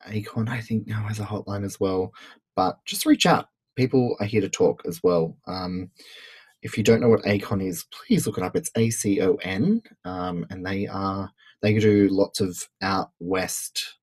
[0.07, 2.13] Acon, I think now has a hotline as well.
[2.55, 3.49] But just reach out.
[3.75, 5.37] People are here to talk as well.
[5.47, 5.91] Um,
[6.61, 8.55] if you don't know what Acon is, please look it up.
[8.55, 13.97] It's A C O N, um, and they are they do lots of out west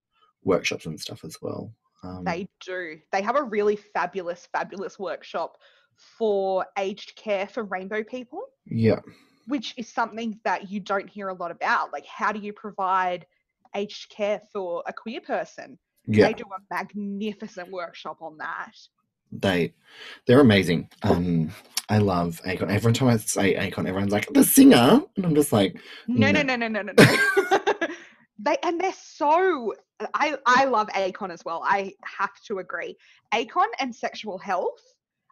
[0.45, 1.73] workshops and stuff as well.
[2.03, 2.99] Um, They do.
[3.13, 5.59] They have a really fabulous, fabulous workshop
[5.97, 8.43] for aged care for rainbow people.
[8.67, 9.01] yeah,
[9.47, 11.93] which is something that you don't hear a lot about.
[11.93, 13.27] Like, how do you provide
[13.75, 15.79] aged care for a queer person?
[16.07, 16.29] yeah.
[16.29, 18.73] They do a magnificent workshop on that.
[19.33, 19.73] They
[20.27, 20.89] they're amazing.
[21.03, 21.51] Um,
[21.89, 22.71] I love Acon.
[22.71, 26.43] Every time I say Acon, everyone's like the singer, and I'm just like, No, no,
[26.43, 26.57] No.
[26.57, 27.05] no, no, no, no,
[28.39, 29.75] they and they're so.
[30.15, 31.63] I I love Acon as well.
[31.65, 32.97] I have to agree.
[33.35, 34.81] Acon and sexual health,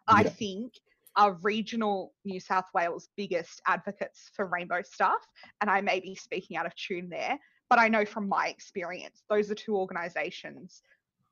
[0.07, 0.29] I Yeah.
[0.29, 0.73] think,
[1.15, 5.21] are regional New South Wales' biggest advocates for rainbow stuff.
[5.61, 7.37] And I may be speaking out of tune there,
[7.69, 10.81] but I know from my experience, those are two organisations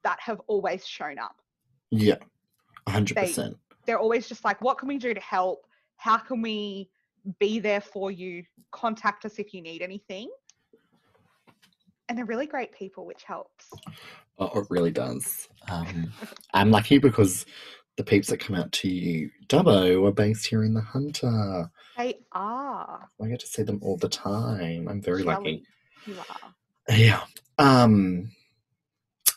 [0.04, 1.36] that have always shown up.
[1.91, 2.15] yeah,
[2.88, 3.58] hundred They- percent.
[3.86, 5.67] They're always just like, what can we do to help?
[5.98, 6.89] How can we
[7.39, 8.43] be there for you?
[8.71, 10.30] Contact us if you need anything.
[12.10, 13.69] And they're really great people, which helps.
[14.39, 15.48] Oh, it really does.
[15.69, 16.12] Um,
[16.54, 17.45] I'm lucky because
[17.98, 21.69] the peeps that come out to you, Dubbo are based here in the Hunter.
[21.98, 23.08] They are.
[23.24, 24.88] I get to see them all the time.
[24.88, 25.63] I'm very lucky.
[26.06, 26.95] You are.
[26.95, 27.21] Yeah.
[27.58, 28.32] Um,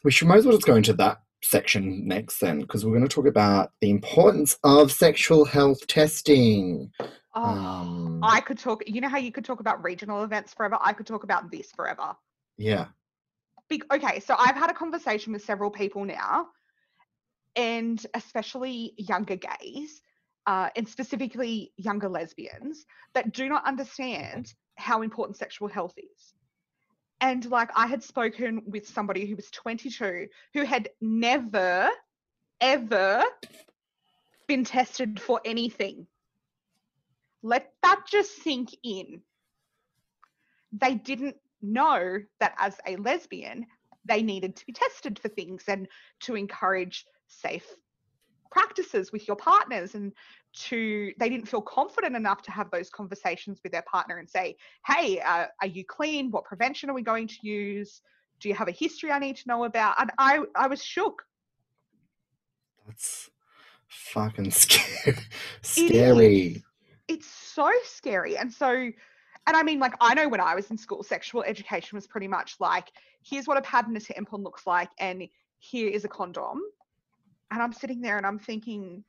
[0.05, 3.09] we should might as well just go into that section next then, because we're going
[3.09, 6.91] to talk about the importance of sexual health testing.
[7.35, 8.83] Oh, Um, I could talk.
[8.87, 10.79] You know how you could talk about regional events forever?
[10.81, 12.15] I could talk about this forever.
[12.57, 12.87] Yeah.
[13.69, 16.49] Be- okay, so I've had a conversation with several people now,
[17.55, 20.01] and especially younger gays,
[20.47, 26.35] uh, and specifically younger lesbians, that do not understand how important sexual health is.
[27.21, 31.91] And like I had spoken with somebody who was 22 who had never,
[32.61, 33.25] ever
[34.47, 36.07] been tested for anything.
[37.43, 39.23] let that just sink in.
[40.73, 43.67] They didn't know that as a lesbian,
[44.05, 45.89] they needed to be tested for things and
[46.21, 47.67] to encourage safe
[48.51, 50.13] practices with your partners and
[50.55, 54.57] to they didn't feel confident enough to have those conversations with their partner and say
[54.87, 56.31] hey uh, are you clean?
[56.31, 58.01] What prevention are we going to use?
[58.41, 60.01] Do you have a history i need to know about?
[60.01, 61.23] And i i was shook.
[62.87, 63.31] That's
[63.89, 65.17] fucking scary.
[65.63, 66.65] scary.
[67.07, 68.37] it's so scary.
[68.37, 68.91] And so
[69.49, 72.29] and i mean like i know when i was in school sexual education was pretty
[72.29, 75.23] much like here's what a pad and a tampon looks like and
[75.59, 76.61] here is a condom
[77.51, 79.05] and i'm sitting there and i'm thinking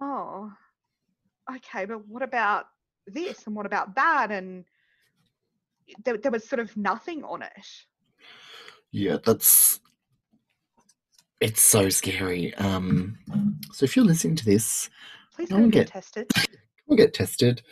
[0.00, 0.50] oh
[1.54, 2.66] okay but what about
[3.06, 4.64] this and what about that and
[6.04, 7.66] there, there was sort of nothing on it
[8.92, 9.80] Yeah, that's
[11.40, 12.54] it's so scary.
[12.56, 13.18] Um
[13.72, 14.90] so if you're listening to this,
[15.34, 16.30] please go and get get- tested
[16.86, 17.62] we'll get tested.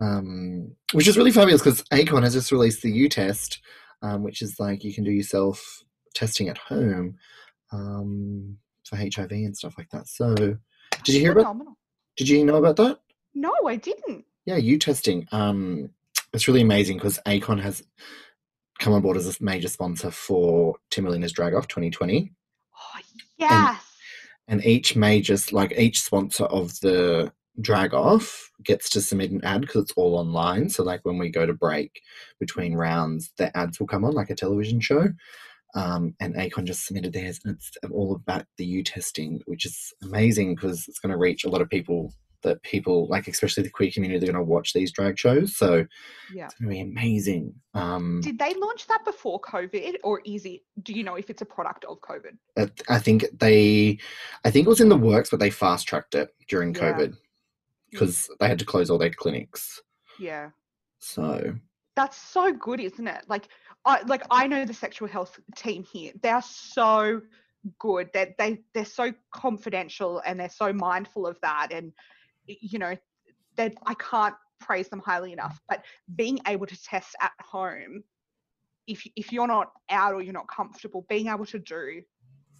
[0.00, 3.60] Um which is really fabulous because Acon has just released the U test,
[4.02, 5.84] um, which is like you can do yourself
[6.14, 7.16] testing at home
[7.70, 8.58] um
[8.92, 10.08] for HIV and stuff like that.
[10.08, 11.56] So did you hear about
[12.16, 12.98] did you know about that?
[13.34, 15.26] no i didn't Yeah, U testing.
[15.32, 15.90] Um,
[16.34, 17.82] it's really amazing because Acon has
[18.78, 22.32] come on board as a major sponsor for Timberlina's Drag Off 2020,
[22.76, 23.00] oh
[23.38, 23.92] yes
[24.48, 29.62] and each major, like each sponsor of the Drag Off, gets to submit an ad
[29.62, 30.68] because it's all online.
[30.68, 32.02] So, like when we go to break
[32.40, 35.08] between rounds, the ads will come on like a television show.
[35.74, 39.92] Um, and Acon just submitted theirs, and it's all about the U testing, which is
[40.02, 43.70] amazing because it's going to reach a lot of people that people like, especially the
[43.70, 45.56] queer community, they're going to watch these drag shows.
[45.56, 45.86] So
[46.34, 47.54] yeah it's going to be amazing.
[47.74, 50.60] Um, Did they launch that before COVID, or is it?
[50.82, 52.36] Do you know if it's a product of COVID?
[52.58, 53.98] I, I think they,
[54.44, 56.92] I think it was in the works, but they fast tracked it during Yeah.
[56.92, 57.14] COVID
[57.90, 59.80] because they had to close all their clinics.
[60.18, 60.50] Yeah,
[60.98, 61.54] So
[61.94, 63.24] that's so good, isn't it?
[63.28, 63.48] Like,
[63.84, 66.12] I like I know the sexual health team here.
[66.22, 67.22] They are so
[67.78, 68.10] good.
[68.14, 71.68] That they they're so confidential and they're so mindful of that.
[71.72, 71.92] And
[72.46, 72.96] you know,
[73.56, 75.60] that I can't praise them highly enough.
[75.68, 78.04] But being able to test at home,
[78.86, 82.02] if if you're not out or you're not comfortable, being able to do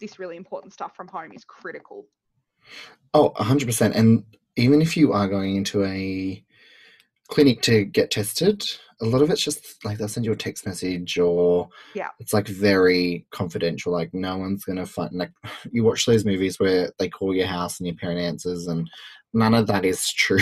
[0.00, 2.06] this really important stuff from home is critical.
[3.14, 3.94] Oh, 100%.
[3.94, 4.24] And
[4.56, 6.44] even if you are going into a
[7.28, 8.64] clinic to get tested,
[9.00, 12.08] a lot of it's just like they'll send you a text message or Yeah.
[12.20, 13.92] it's like very confidential.
[13.92, 15.32] Like no one's going to find, like
[15.72, 18.88] you watch those movies where they call your house and your parent answers and
[19.32, 20.38] none of that is true.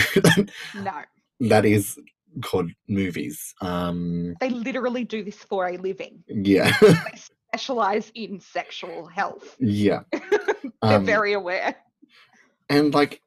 [0.75, 0.93] No,
[1.41, 1.97] that is
[2.43, 3.53] called movies.
[3.61, 6.23] Um, they literally do this for a living.
[6.27, 6.71] yeah.
[6.81, 9.55] They specialize in sexual health.
[9.59, 10.01] yeah.
[10.11, 11.75] They're Um, very aware.
[12.69, 13.21] and like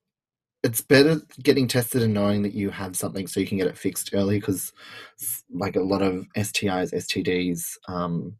[0.64, 3.76] it's better getting tested and knowing that you have something so you can get it
[3.78, 4.72] fixed early because
[5.52, 8.34] like a lot of stis stds um,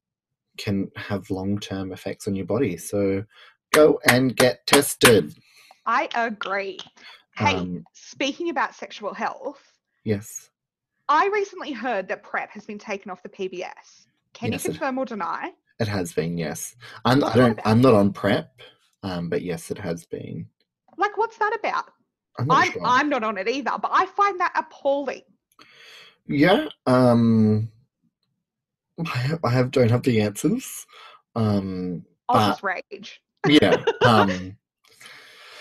[0.57, 3.23] can have long-term effects on your body so
[3.73, 5.33] go and get tested
[5.87, 6.79] I agree.
[7.37, 9.61] Hey, um, speaking about sexual health,
[10.05, 10.49] yes
[11.11, 14.07] I recently heard that PrEP has been taken off the PBS.
[14.33, 15.53] Can Yes, you it- confirm or deny?
[15.81, 18.61] it has been yes i'm i don't i'm not on prep
[19.03, 20.47] um, but yes it has been
[20.97, 21.87] Like, what's that about?
[22.38, 25.23] I'm not I'm sure I'm not on it either, but I find that appalling.
[26.27, 27.70] yeah um
[29.05, 30.87] I, have, I have don't have the answers
[31.35, 33.20] um I'll just rage.
[33.47, 34.57] yeah um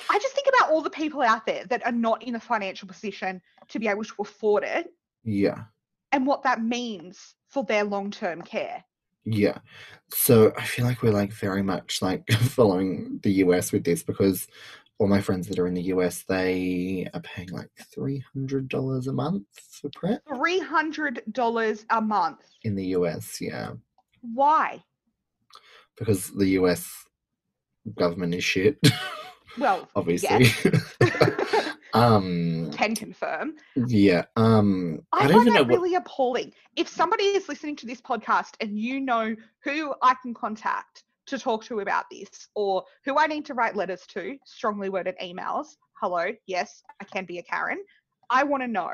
[0.10, 2.88] I just think about all the people out there that are not in a financial
[2.88, 5.64] position to be able to afford it yeah
[6.14, 8.84] and what that means for their long-term care.
[9.26, 9.58] Yeah.
[10.12, 14.48] So I feel like we're like very much like following the US with this because
[15.04, 19.46] all my friends that are in the US, they are paying like $300 a month
[19.70, 22.40] for PrEP $300 a month.
[22.64, 23.42] in the US.
[23.42, 23.74] Yeah.
[24.22, 24.82] Why?
[25.98, 26.90] Because the US
[27.98, 28.78] government is shit,
[29.58, 30.48] Well, obviously.
[31.94, 33.56] um, can confirm.
[33.76, 34.24] yeah.
[34.38, 35.82] Um, I, I, don't find even know that what.
[35.82, 36.54] really appalling.
[36.78, 41.40] If somebody is listening to this podcast and you know who I can contact to
[41.40, 45.68] talk to about this or who I need to write letters to, strongly worded emails,
[46.02, 47.84] hello, yes, I can be a Karen.
[48.30, 48.92] I want to know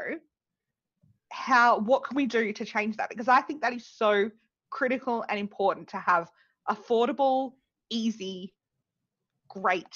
[1.31, 4.29] how what can we do to change that because I think that is so
[4.69, 6.29] critical and important to have
[6.69, 7.53] affordable,
[7.89, 8.53] easy,
[9.47, 9.95] great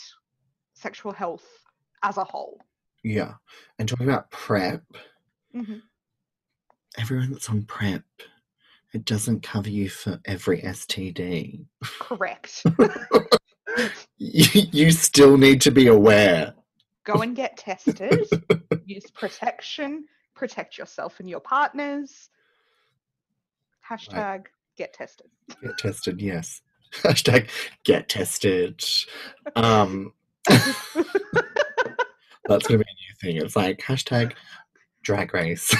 [0.73, 1.45] sexual health
[2.03, 2.59] as a whole.
[3.03, 3.33] Yeah.
[3.77, 4.83] And talking about PrEP,
[5.53, 5.81] Mhm.
[6.97, 8.03] everyone that's on PrEP,
[8.93, 11.65] it doesn't cover you for every STD.
[11.99, 12.63] Correct.
[14.17, 16.53] you, you still need to be aware.
[17.03, 18.27] go and get tested,
[18.85, 22.29] use protection, protect yourself and your partners.
[23.89, 24.45] Hashtag
[24.77, 25.27] get tested.
[25.61, 26.61] Get tested, yes.
[27.01, 27.49] Hashtag
[27.83, 28.83] get tested.
[29.55, 30.13] Um,
[30.47, 30.67] that's
[32.67, 33.37] gonna be a new thing.
[33.37, 34.33] It's like hashtag
[35.01, 35.73] drag race.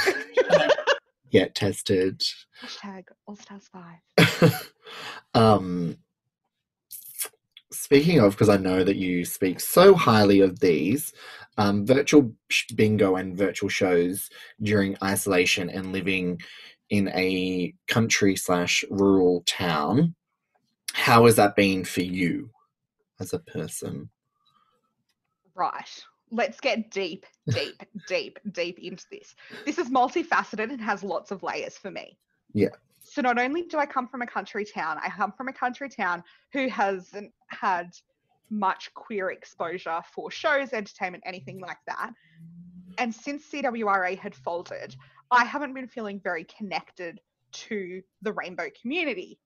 [1.32, 2.24] get tested.
[2.64, 3.70] Hashtag All Stars
[4.18, 4.72] 5.
[5.34, 5.98] um,
[7.72, 11.14] speaking of, because I know that you speak so highly of these,
[11.58, 12.34] um, virtual
[12.74, 14.30] bingo and virtual shows
[14.62, 16.42] during isolation and living
[16.90, 20.16] in a country slash rural town.
[20.94, 22.50] How has that been for you
[23.20, 24.10] as a person?
[25.54, 26.04] Right.
[26.32, 29.36] Let's get deep, deep, deep, deep into this.
[29.66, 32.18] This is multifaceted and has lots of layers for me.
[32.54, 32.70] Yeah.
[33.04, 35.90] So not only do I come from a country town, I come from a country
[35.90, 37.92] town who hasn't had
[38.50, 42.12] much queer exposure for shows, entertainment, anything like that.
[42.98, 44.96] And since CWRA had folded,
[45.32, 47.20] I haven't been feeling very connected
[47.54, 49.40] to the rainbow community.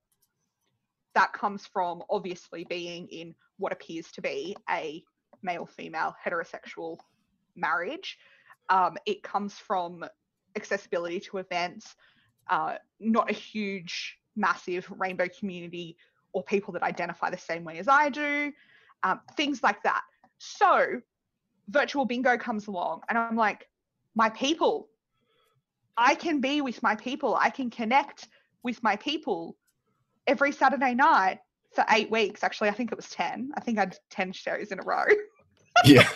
[1.15, 5.03] That comes from obviously being in what appears to be a
[5.41, 6.97] male female heterosexual
[7.55, 8.17] marriage.
[8.69, 10.03] Um, it comes from
[10.55, 11.95] accessibility to events,
[12.49, 15.97] uh, not a huge, massive rainbow community
[16.33, 18.51] or people that identify the same way as I do,
[19.03, 20.01] um, things like that.
[20.37, 21.01] So,
[21.69, 23.67] virtual bingo comes along, and I'm like,
[24.15, 24.89] my people.
[25.99, 27.35] I can be with my people.
[27.39, 28.27] I can connect
[28.63, 29.57] with my people
[30.27, 31.39] every Saturday night
[31.73, 32.43] for eight weeks.
[32.43, 33.51] Actually, I think it was 10.
[33.55, 35.05] I think I did 10 shows in a row.
[35.85, 36.09] Yeah.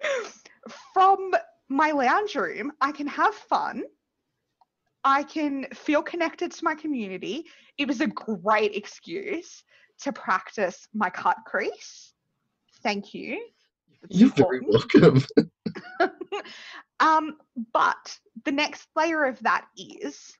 [0.94, 1.32] From
[1.68, 3.82] my lounge room, I can have fun.
[5.04, 7.46] I can feel connected to my community.
[7.78, 9.64] It was a great excuse
[10.02, 12.12] to practice my cut crease.
[12.82, 13.46] Thank you.
[14.02, 15.24] It's You're very welcome.
[17.00, 17.36] um,
[17.72, 20.32] but the next layer of that is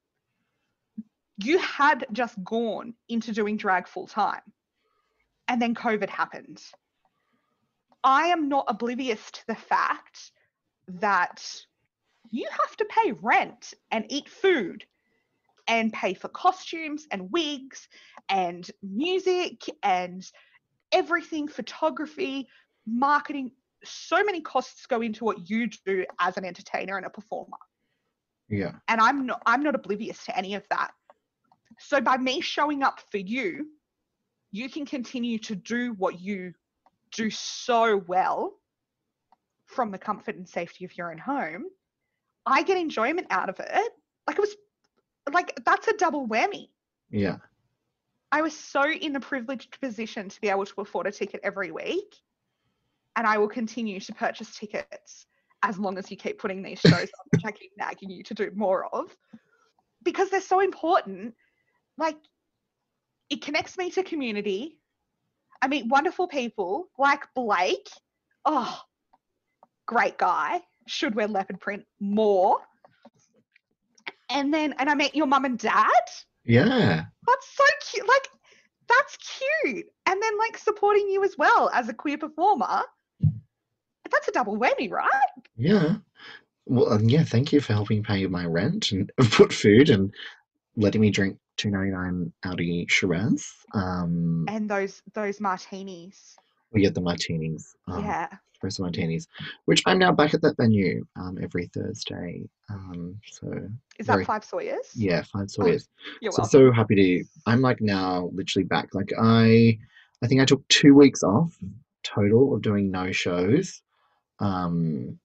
[1.39, 4.43] you had just gone into doing drag full time
[5.49, 6.63] and then COVID happened.
[8.05, 10.33] I am not oblivious to the fact
[10.89, 11.45] that
[12.31, 14.85] you have to pay rent and eat food
[15.69, 17.89] and pay for costumes and wigs
[18.29, 20.31] and music and
[20.93, 22.49] everything photography,
[22.87, 23.53] marketing.
[23.85, 27.57] So many costs go into what you do as an entertainer and a performer
[28.49, 28.73] Yeah.
[28.89, 30.93] and I'm not I'm not oblivious to any of that.
[31.79, 33.69] So by me showing up for you,
[34.53, 36.53] you can continue to do what you
[37.13, 38.55] do so well
[39.67, 41.65] from the comfort and safety of your own home.
[42.51, 43.93] I get enjoyment out of it.
[44.27, 44.57] Like it was
[45.33, 46.69] like that's a double whammy.
[47.11, 47.37] Yeah.
[48.33, 51.73] I was so in the privileged position to be able to afford a ticket every
[51.73, 52.17] week.
[53.17, 55.27] And I will continue to purchase tickets
[55.63, 58.35] as long as you keep putting these shows on, which I keep nagging you to
[58.35, 59.15] do more of.
[60.03, 61.35] Because they're so important.
[61.99, 62.17] Like
[63.29, 64.79] it connects me to community.
[65.61, 67.91] I meet wonderful people like Blake.
[68.45, 68.81] Oh,
[69.87, 70.63] great guy.
[70.91, 72.59] Should wear leopard print more.
[74.29, 75.87] And then and I met your mum and dad
[76.45, 77.05] Yeah.
[77.27, 78.09] that's so cute.
[78.09, 78.29] Like,
[78.89, 79.17] that's
[79.63, 79.87] cute.
[80.07, 82.83] And then, like, supporting you as well as a queer performer.
[84.11, 85.09] That's a double whammy, right?
[85.57, 85.97] Yeah.
[86.67, 87.23] Well, um, yeah.
[87.23, 90.13] Thank you for helping pay my rent and put food and
[90.77, 93.47] letting me drink two ninety nine Audi Shiraz.
[93.75, 96.37] Um, And those those martinis.
[96.73, 97.77] we get the martinis.
[97.87, 98.29] Um, yeah.
[98.61, 99.27] Espresso martinis,
[99.65, 102.49] which I'm now back at that venue um, every Thursday.
[102.69, 103.47] Um, so
[103.99, 104.91] Is very- that Five Sawyers?
[104.95, 105.89] yeah, five Sawyers.
[106.21, 106.51] You're so welcome.
[106.51, 107.25] so happy to.
[107.47, 108.89] I'm like now literally back.
[108.95, 109.79] Like I,
[110.23, 111.57] I think I took two weeks off
[112.03, 113.83] total of doing no shows,
[114.39, 115.19] um,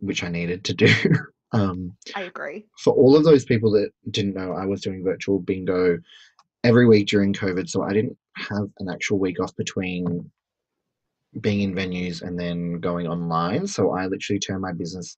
[0.00, 0.94] which I needed to do.
[1.52, 2.66] um, I agree.
[2.78, 5.98] for all of those people that didn't know, I was doing virtual bingo
[6.64, 10.30] every week during COVID, so I didn't have an actual week off between
[11.40, 13.66] being in venues and then going online.
[13.66, 15.16] So I literally turned my business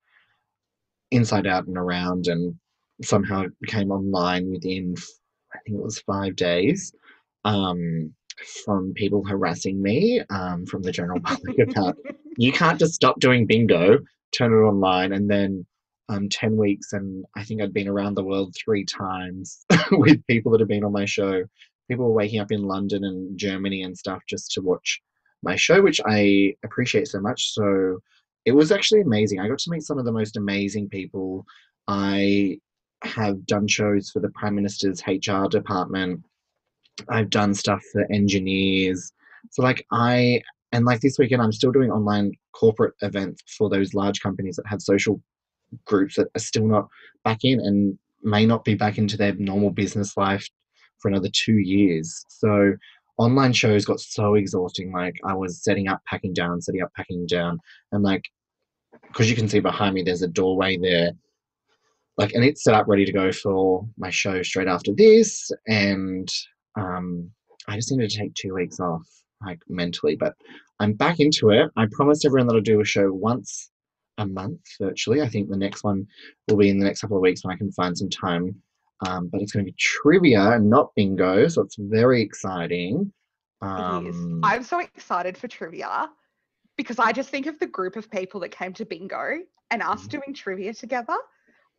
[1.10, 2.54] inside out and around and
[3.02, 4.94] somehow it came online within
[5.52, 6.92] I think it was five days.
[7.44, 8.14] Um
[8.64, 11.96] from people harassing me um, from the general public about
[12.36, 13.98] you can't just stop doing bingo,
[14.32, 15.66] turn it online, and then
[16.08, 16.92] um, 10 weeks.
[16.92, 20.84] And I think I'd been around the world three times with people that have been
[20.84, 21.44] on my show.
[21.88, 25.00] People were waking up in London and Germany and stuff just to watch
[25.42, 27.52] my show, which I appreciate so much.
[27.54, 27.98] So
[28.44, 29.40] it was actually amazing.
[29.40, 31.44] I got to meet some of the most amazing people.
[31.88, 32.58] I
[33.02, 36.22] have done shows for the Prime Minister's HR department.
[37.08, 39.12] I've done stuff for engineers.
[39.50, 43.94] So like I and like this weekend I'm still doing online corporate events for those
[43.94, 45.20] large companies that have social
[45.86, 46.88] groups that are still not
[47.24, 50.46] back in and may not be back into their normal business life
[50.98, 52.24] for another two years.
[52.28, 52.74] So
[53.20, 54.92] online shows got so exhausting.
[54.92, 57.60] Like I was setting up, packing down, setting up, packing down,
[57.92, 58.24] and like
[59.06, 61.12] because you can see behind me, there's a doorway there.
[62.16, 66.28] Like, and it's set up ready to go for my show straight after this, and
[66.76, 67.30] um,
[67.68, 69.06] I just needed to take two weeks off,
[69.44, 70.16] like mentally.
[70.16, 70.34] But
[70.80, 71.70] I'm back into it.
[71.76, 73.70] I promised everyone that I'll do a show once
[74.18, 75.22] a month virtually.
[75.22, 76.06] I think the next one
[76.48, 78.54] will be in the next couple of weeks when I can find some time.
[79.06, 83.12] Um, but it's going to be trivia and not bingo, so it's very exciting.
[83.62, 86.10] Um, I'm so excited for trivia
[86.76, 89.38] because I just think of the group of people that came to bingo
[89.70, 90.10] and us Mhm.
[90.10, 91.16] doing trivia together.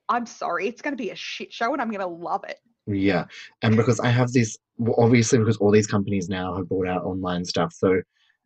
[0.09, 2.59] I'm sorry, it's going to be a shit show and I'm going to love it.
[2.87, 3.25] Yeah,
[3.61, 4.57] and because I have this,
[4.97, 8.01] obviously, because all these companies now have brought out online stuff, so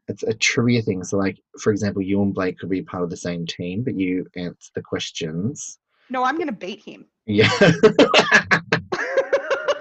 [0.07, 1.03] it's a trivia thing.
[1.03, 3.95] So, like, for example, you and Blake could be part of the same team, but
[3.95, 5.79] you answer the questions.
[6.09, 7.05] No, I'm going to beat him.
[7.25, 7.49] Yeah,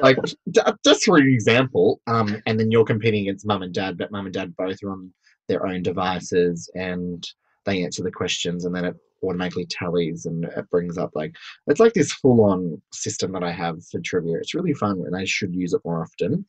[0.05, 0.19] like
[0.51, 4.13] d- just for an example, um, and then you're competing against mum and dad, but
[4.13, 5.13] mum and dad both are on
[5.49, 7.27] their own devices, and
[7.65, 11.35] they answer the questions, and then it automatically tallies and it brings up like
[11.67, 14.37] it's like this full-on system that I have for trivia.
[14.37, 16.45] It's really fun, and I should use it more often.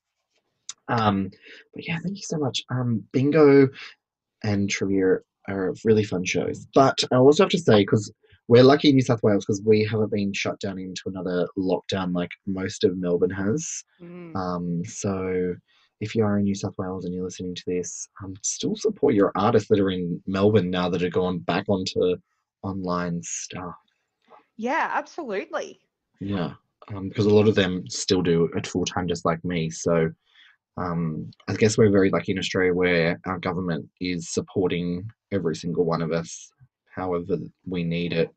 [0.88, 1.32] Um,
[1.74, 2.64] but yeah, thank you so much.
[2.70, 3.70] Um, bingo
[4.44, 6.68] and trivia are really fun shows.
[6.76, 8.12] But I also have to say, because
[8.48, 12.14] we're lucky in New South Wales, because we haven't been shut down into another lockdown
[12.14, 13.84] like most of Melbourne has.
[14.02, 14.36] Mm.
[14.36, 15.56] Um, so
[16.02, 19.14] if you are in New South Wales and you're listening to this, um, still support
[19.14, 22.18] your artists that are in Melbourne now that are gone back onto
[22.64, 23.74] online stuff.
[24.58, 25.80] Yeah, absolutely.
[26.20, 26.54] Yeah,
[26.90, 29.70] um, because a lot of them still do it full time, just like me.
[29.70, 30.12] So
[30.78, 35.86] um, I guess we're very lucky in Australia where our government is supporting every single
[35.86, 36.52] one of us,
[36.96, 38.30] however we need it,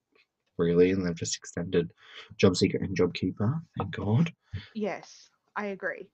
[0.57, 0.91] really.
[0.91, 1.91] And they've just extended
[2.37, 4.33] Job Seeker and JobKeeper, thank God.
[4.75, 6.09] Yes, I agree.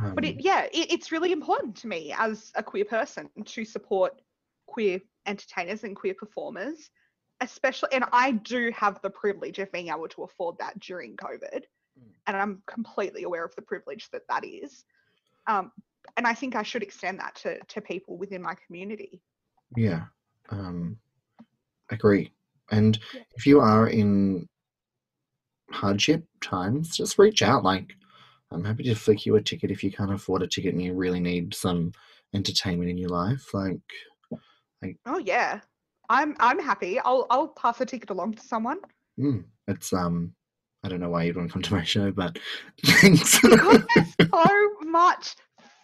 [0.00, 3.64] Um, But it, yeah, it, it's really important to me as a queer person to
[3.64, 4.20] support
[4.66, 6.90] queer entertainers and queer performers,
[7.40, 7.88] especially.
[7.92, 11.62] And I do have the privilege of being able to afford that during COVID,
[11.98, 12.12] Mm.
[12.28, 14.84] and I'm completely aware of the privilege that that is.
[15.48, 15.72] Um,
[16.16, 19.20] and I think I should extend that to to people within my community.
[19.76, 20.04] Yeah,
[20.50, 20.96] um,
[21.90, 22.32] agree.
[22.70, 23.22] And Yeah.
[23.36, 24.48] if you are in
[25.70, 27.62] hardship times, just reach out.
[27.64, 27.94] Like,
[28.50, 30.94] I'm happy to flick you a ticket if you can't afford a ticket and you
[30.94, 31.92] really need some
[32.34, 33.52] entertainment in your life.
[33.54, 33.80] Like,
[35.06, 35.60] Oh yeah,
[36.08, 36.98] I'm I'm happy.
[37.00, 38.78] I'll I'll pass a ticket along to someone.
[39.18, 40.32] mm, it's um,
[40.82, 42.38] I don't know why you'd want to come to my show, but
[42.84, 43.38] thanks.
[43.42, 45.34] Because they're so much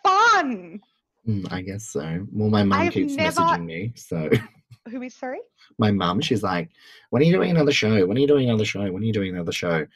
[0.03, 0.81] fun.
[1.29, 2.27] Mm, I guess so.
[2.33, 4.31] Well, my mum keeps never- messaging me, so
[4.91, 5.41] Who is sorry?
[5.79, 6.71] my mum, she's like,
[7.11, 8.07] "When are you doing another show?
[8.07, 8.81] When are you doing another show?
[8.91, 9.87] When are you doing another show?"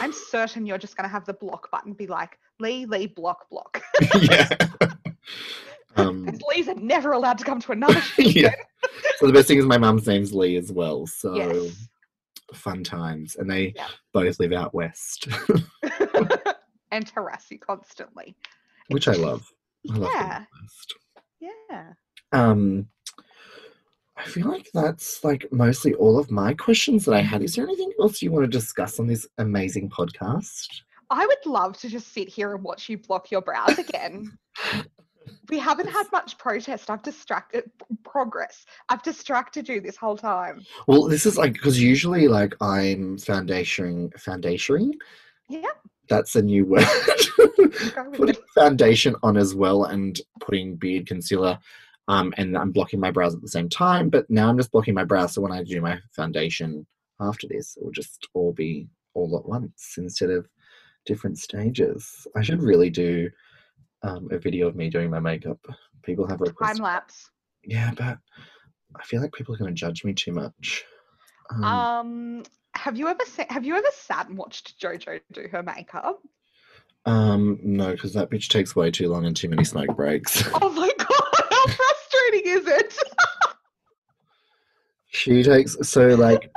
[0.00, 3.50] I'm certain you're just going to have the block button be like, Lee, Lee, block,
[3.50, 3.82] block.
[4.22, 4.48] yeah.
[5.96, 8.22] um, Lees are never allowed to come to another show.
[8.22, 8.54] yeah.
[9.16, 11.06] So the best thing is my mum's name's Lee as well.
[11.08, 11.88] So Yes.
[12.54, 13.88] fun times, and they Yeah.
[14.12, 15.26] both live out west,
[16.92, 18.36] and harass you constantly.
[18.88, 19.50] which I love.
[19.90, 20.44] I love Yeah.
[21.70, 21.92] Yeah.
[22.32, 22.88] Um,
[24.16, 27.42] I feel like that's like mostly all of my questions that I had.
[27.42, 30.68] Is there anything else you want to discuss on this amazing podcast?
[31.10, 34.38] I would love to just sit here and watch you block your brows again.
[35.50, 36.90] we haven't had much protest.
[36.90, 37.70] I've distracted
[38.04, 38.64] progress.
[38.88, 40.64] I've distracted you this whole time.
[40.86, 44.92] Well, this is like because usually like I'm foundation foundationing.
[45.48, 45.68] Yeah.
[46.08, 46.84] That's a new word.
[48.12, 51.58] Putting foundation on as well and putting beard concealer.
[52.06, 54.94] Um, and I'm blocking my brows at the same time, but now I'm just blocking
[54.94, 55.32] my brows.
[55.32, 56.86] So when I do my foundation
[57.20, 60.46] after this, it will just all be all at once instead of
[61.06, 62.26] different stages.
[62.36, 63.30] I should really do
[64.02, 65.58] um, a video of me doing my makeup.
[66.02, 67.30] People have requests Time lapse.
[67.64, 68.18] Yeah, but
[68.96, 70.84] I feel like people are going to judge me too much.
[71.50, 72.42] Um, Um,
[72.74, 76.20] have you ever se- have you ever sat and watched JoJo do her makeup?
[77.06, 80.42] um, no, because that bitch takes way too long and too many smoke breaks.
[80.54, 80.90] Oh my
[82.32, 82.98] is it?
[85.06, 86.50] she takes so like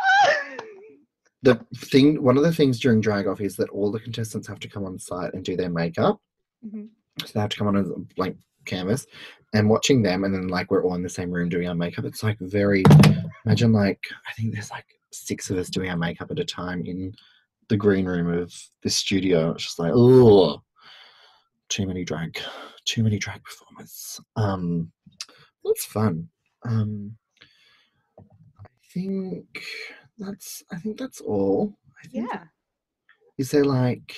[1.44, 4.60] the thing one of the things during drag off is that all the contestants have
[4.60, 6.20] to come on site and do their makeup
[6.66, 6.90] Mhm.
[7.24, 7.84] so they have to come on a
[8.16, 9.06] blank canvas
[9.54, 12.04] and watching them and then like we're all in the same room doing our makeup
[12.04, 12.84] it's like very
[13.46, 16.84] imagine like i think there's like six of us doing our makeup at a time
[16.86, 17.14] in
[17.70, 18.52] the green room of
[18.82, 20.62] the studio it's just like oh
[21.70, 22.40] too many drag
[22.86, 24.92] too many drag performers um
[25.70, 26.28] it's fun
[26.66, 27.16] um
[28.60, 29.62] i think
[30.18, 30.64] that's.
[30.72, 31.78] I think that's all.
[32.04, 32.44] I think Yeah.
[33.38, 34.16] Is there like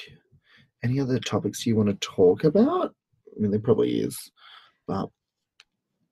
[0.84, 2.96] any other topics you want to talk about?
[3.36, 4.18] I mean, there probably is,
[4.88, 5.10] but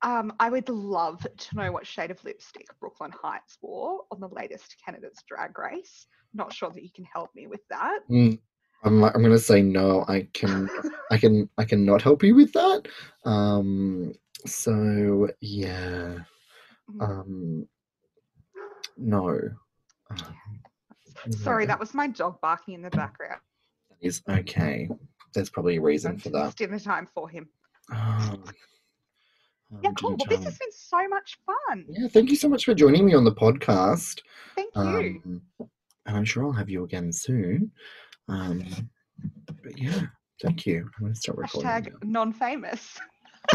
[0.01, 4.27] Um, I would love to know what shade of lipstick Brooklyn Hytes wore on the
[4.27, 6.05] latest Canada's Drag Race.
[6.33, 7.99] Not sure that you can help me with that.
[8.09, 8.37] mm,
[8.83, 10.03] I'm like, I'm gonna say no.
[10.07, 10.69] I can,
[11.11, 12.87] I can, I cannot help you with that.
[13.25, 14.13] Um,
[14.45, 16.19] so yeah,
[16.89, 17.67] Mm, um,
[18.95, 19.39] no.
[20.09, 23.41] Um, Sorry, no, that was my dog barking in the background.
[23.89, 24.89] that is okay.
[25.33, 26.55] There's probably a reason It's for that.
[26.55, 27.49] dinner time for him.
[27.91, 28.43] Um,
[29.83, 30.11] Yeah, cool.
[30.11, 31.85] Well, this has been so much fun.
[31.89, 34.21] Yeah, thank you so much for joining me on the podcast.
[34.55, 34.81] Thank you.
[34.81, 35.41] Um,
[36.05, 37.69] and I'm sure I'll have you again soon.
[38.29, 38.63] Um,
[39.61, 40.03] but yeah,
[40.41, 40.89] thank you.
[40.97, 41.69] I'm going to start recording.
[41.69, 42.97] Hashtag non-famous.
[42.97, 43.05] now.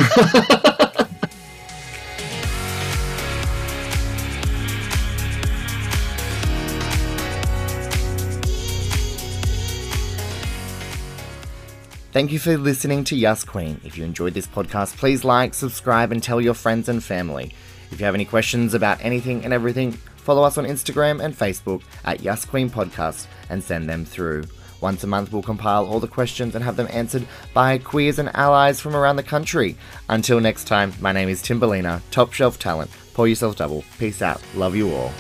[12.13, 13.81] Thank you for listening to Yas Queen.
[13.85, 17.55] If you enjoyed this podcast, please like, subscribe, and tell your friends and family.
[17.91, 21.83] If you have any questions about anything and everything, follow us on Instagram and Facebook
[22.07, 24.45] at Yas Queen Podcast and send them through.
[24.83, 27.25] Once a month, we'll compile all the questions and have them answered
[27.55, 29.77] by queers and allies from around the country.
[30.09, 32.91] Until next time, my name is Timberlina, top shelf talent.
[33.15, 33.85] Pour yourself double.
[33.99, 34.43] Peace out.
[34.57, 35.13] Love you all.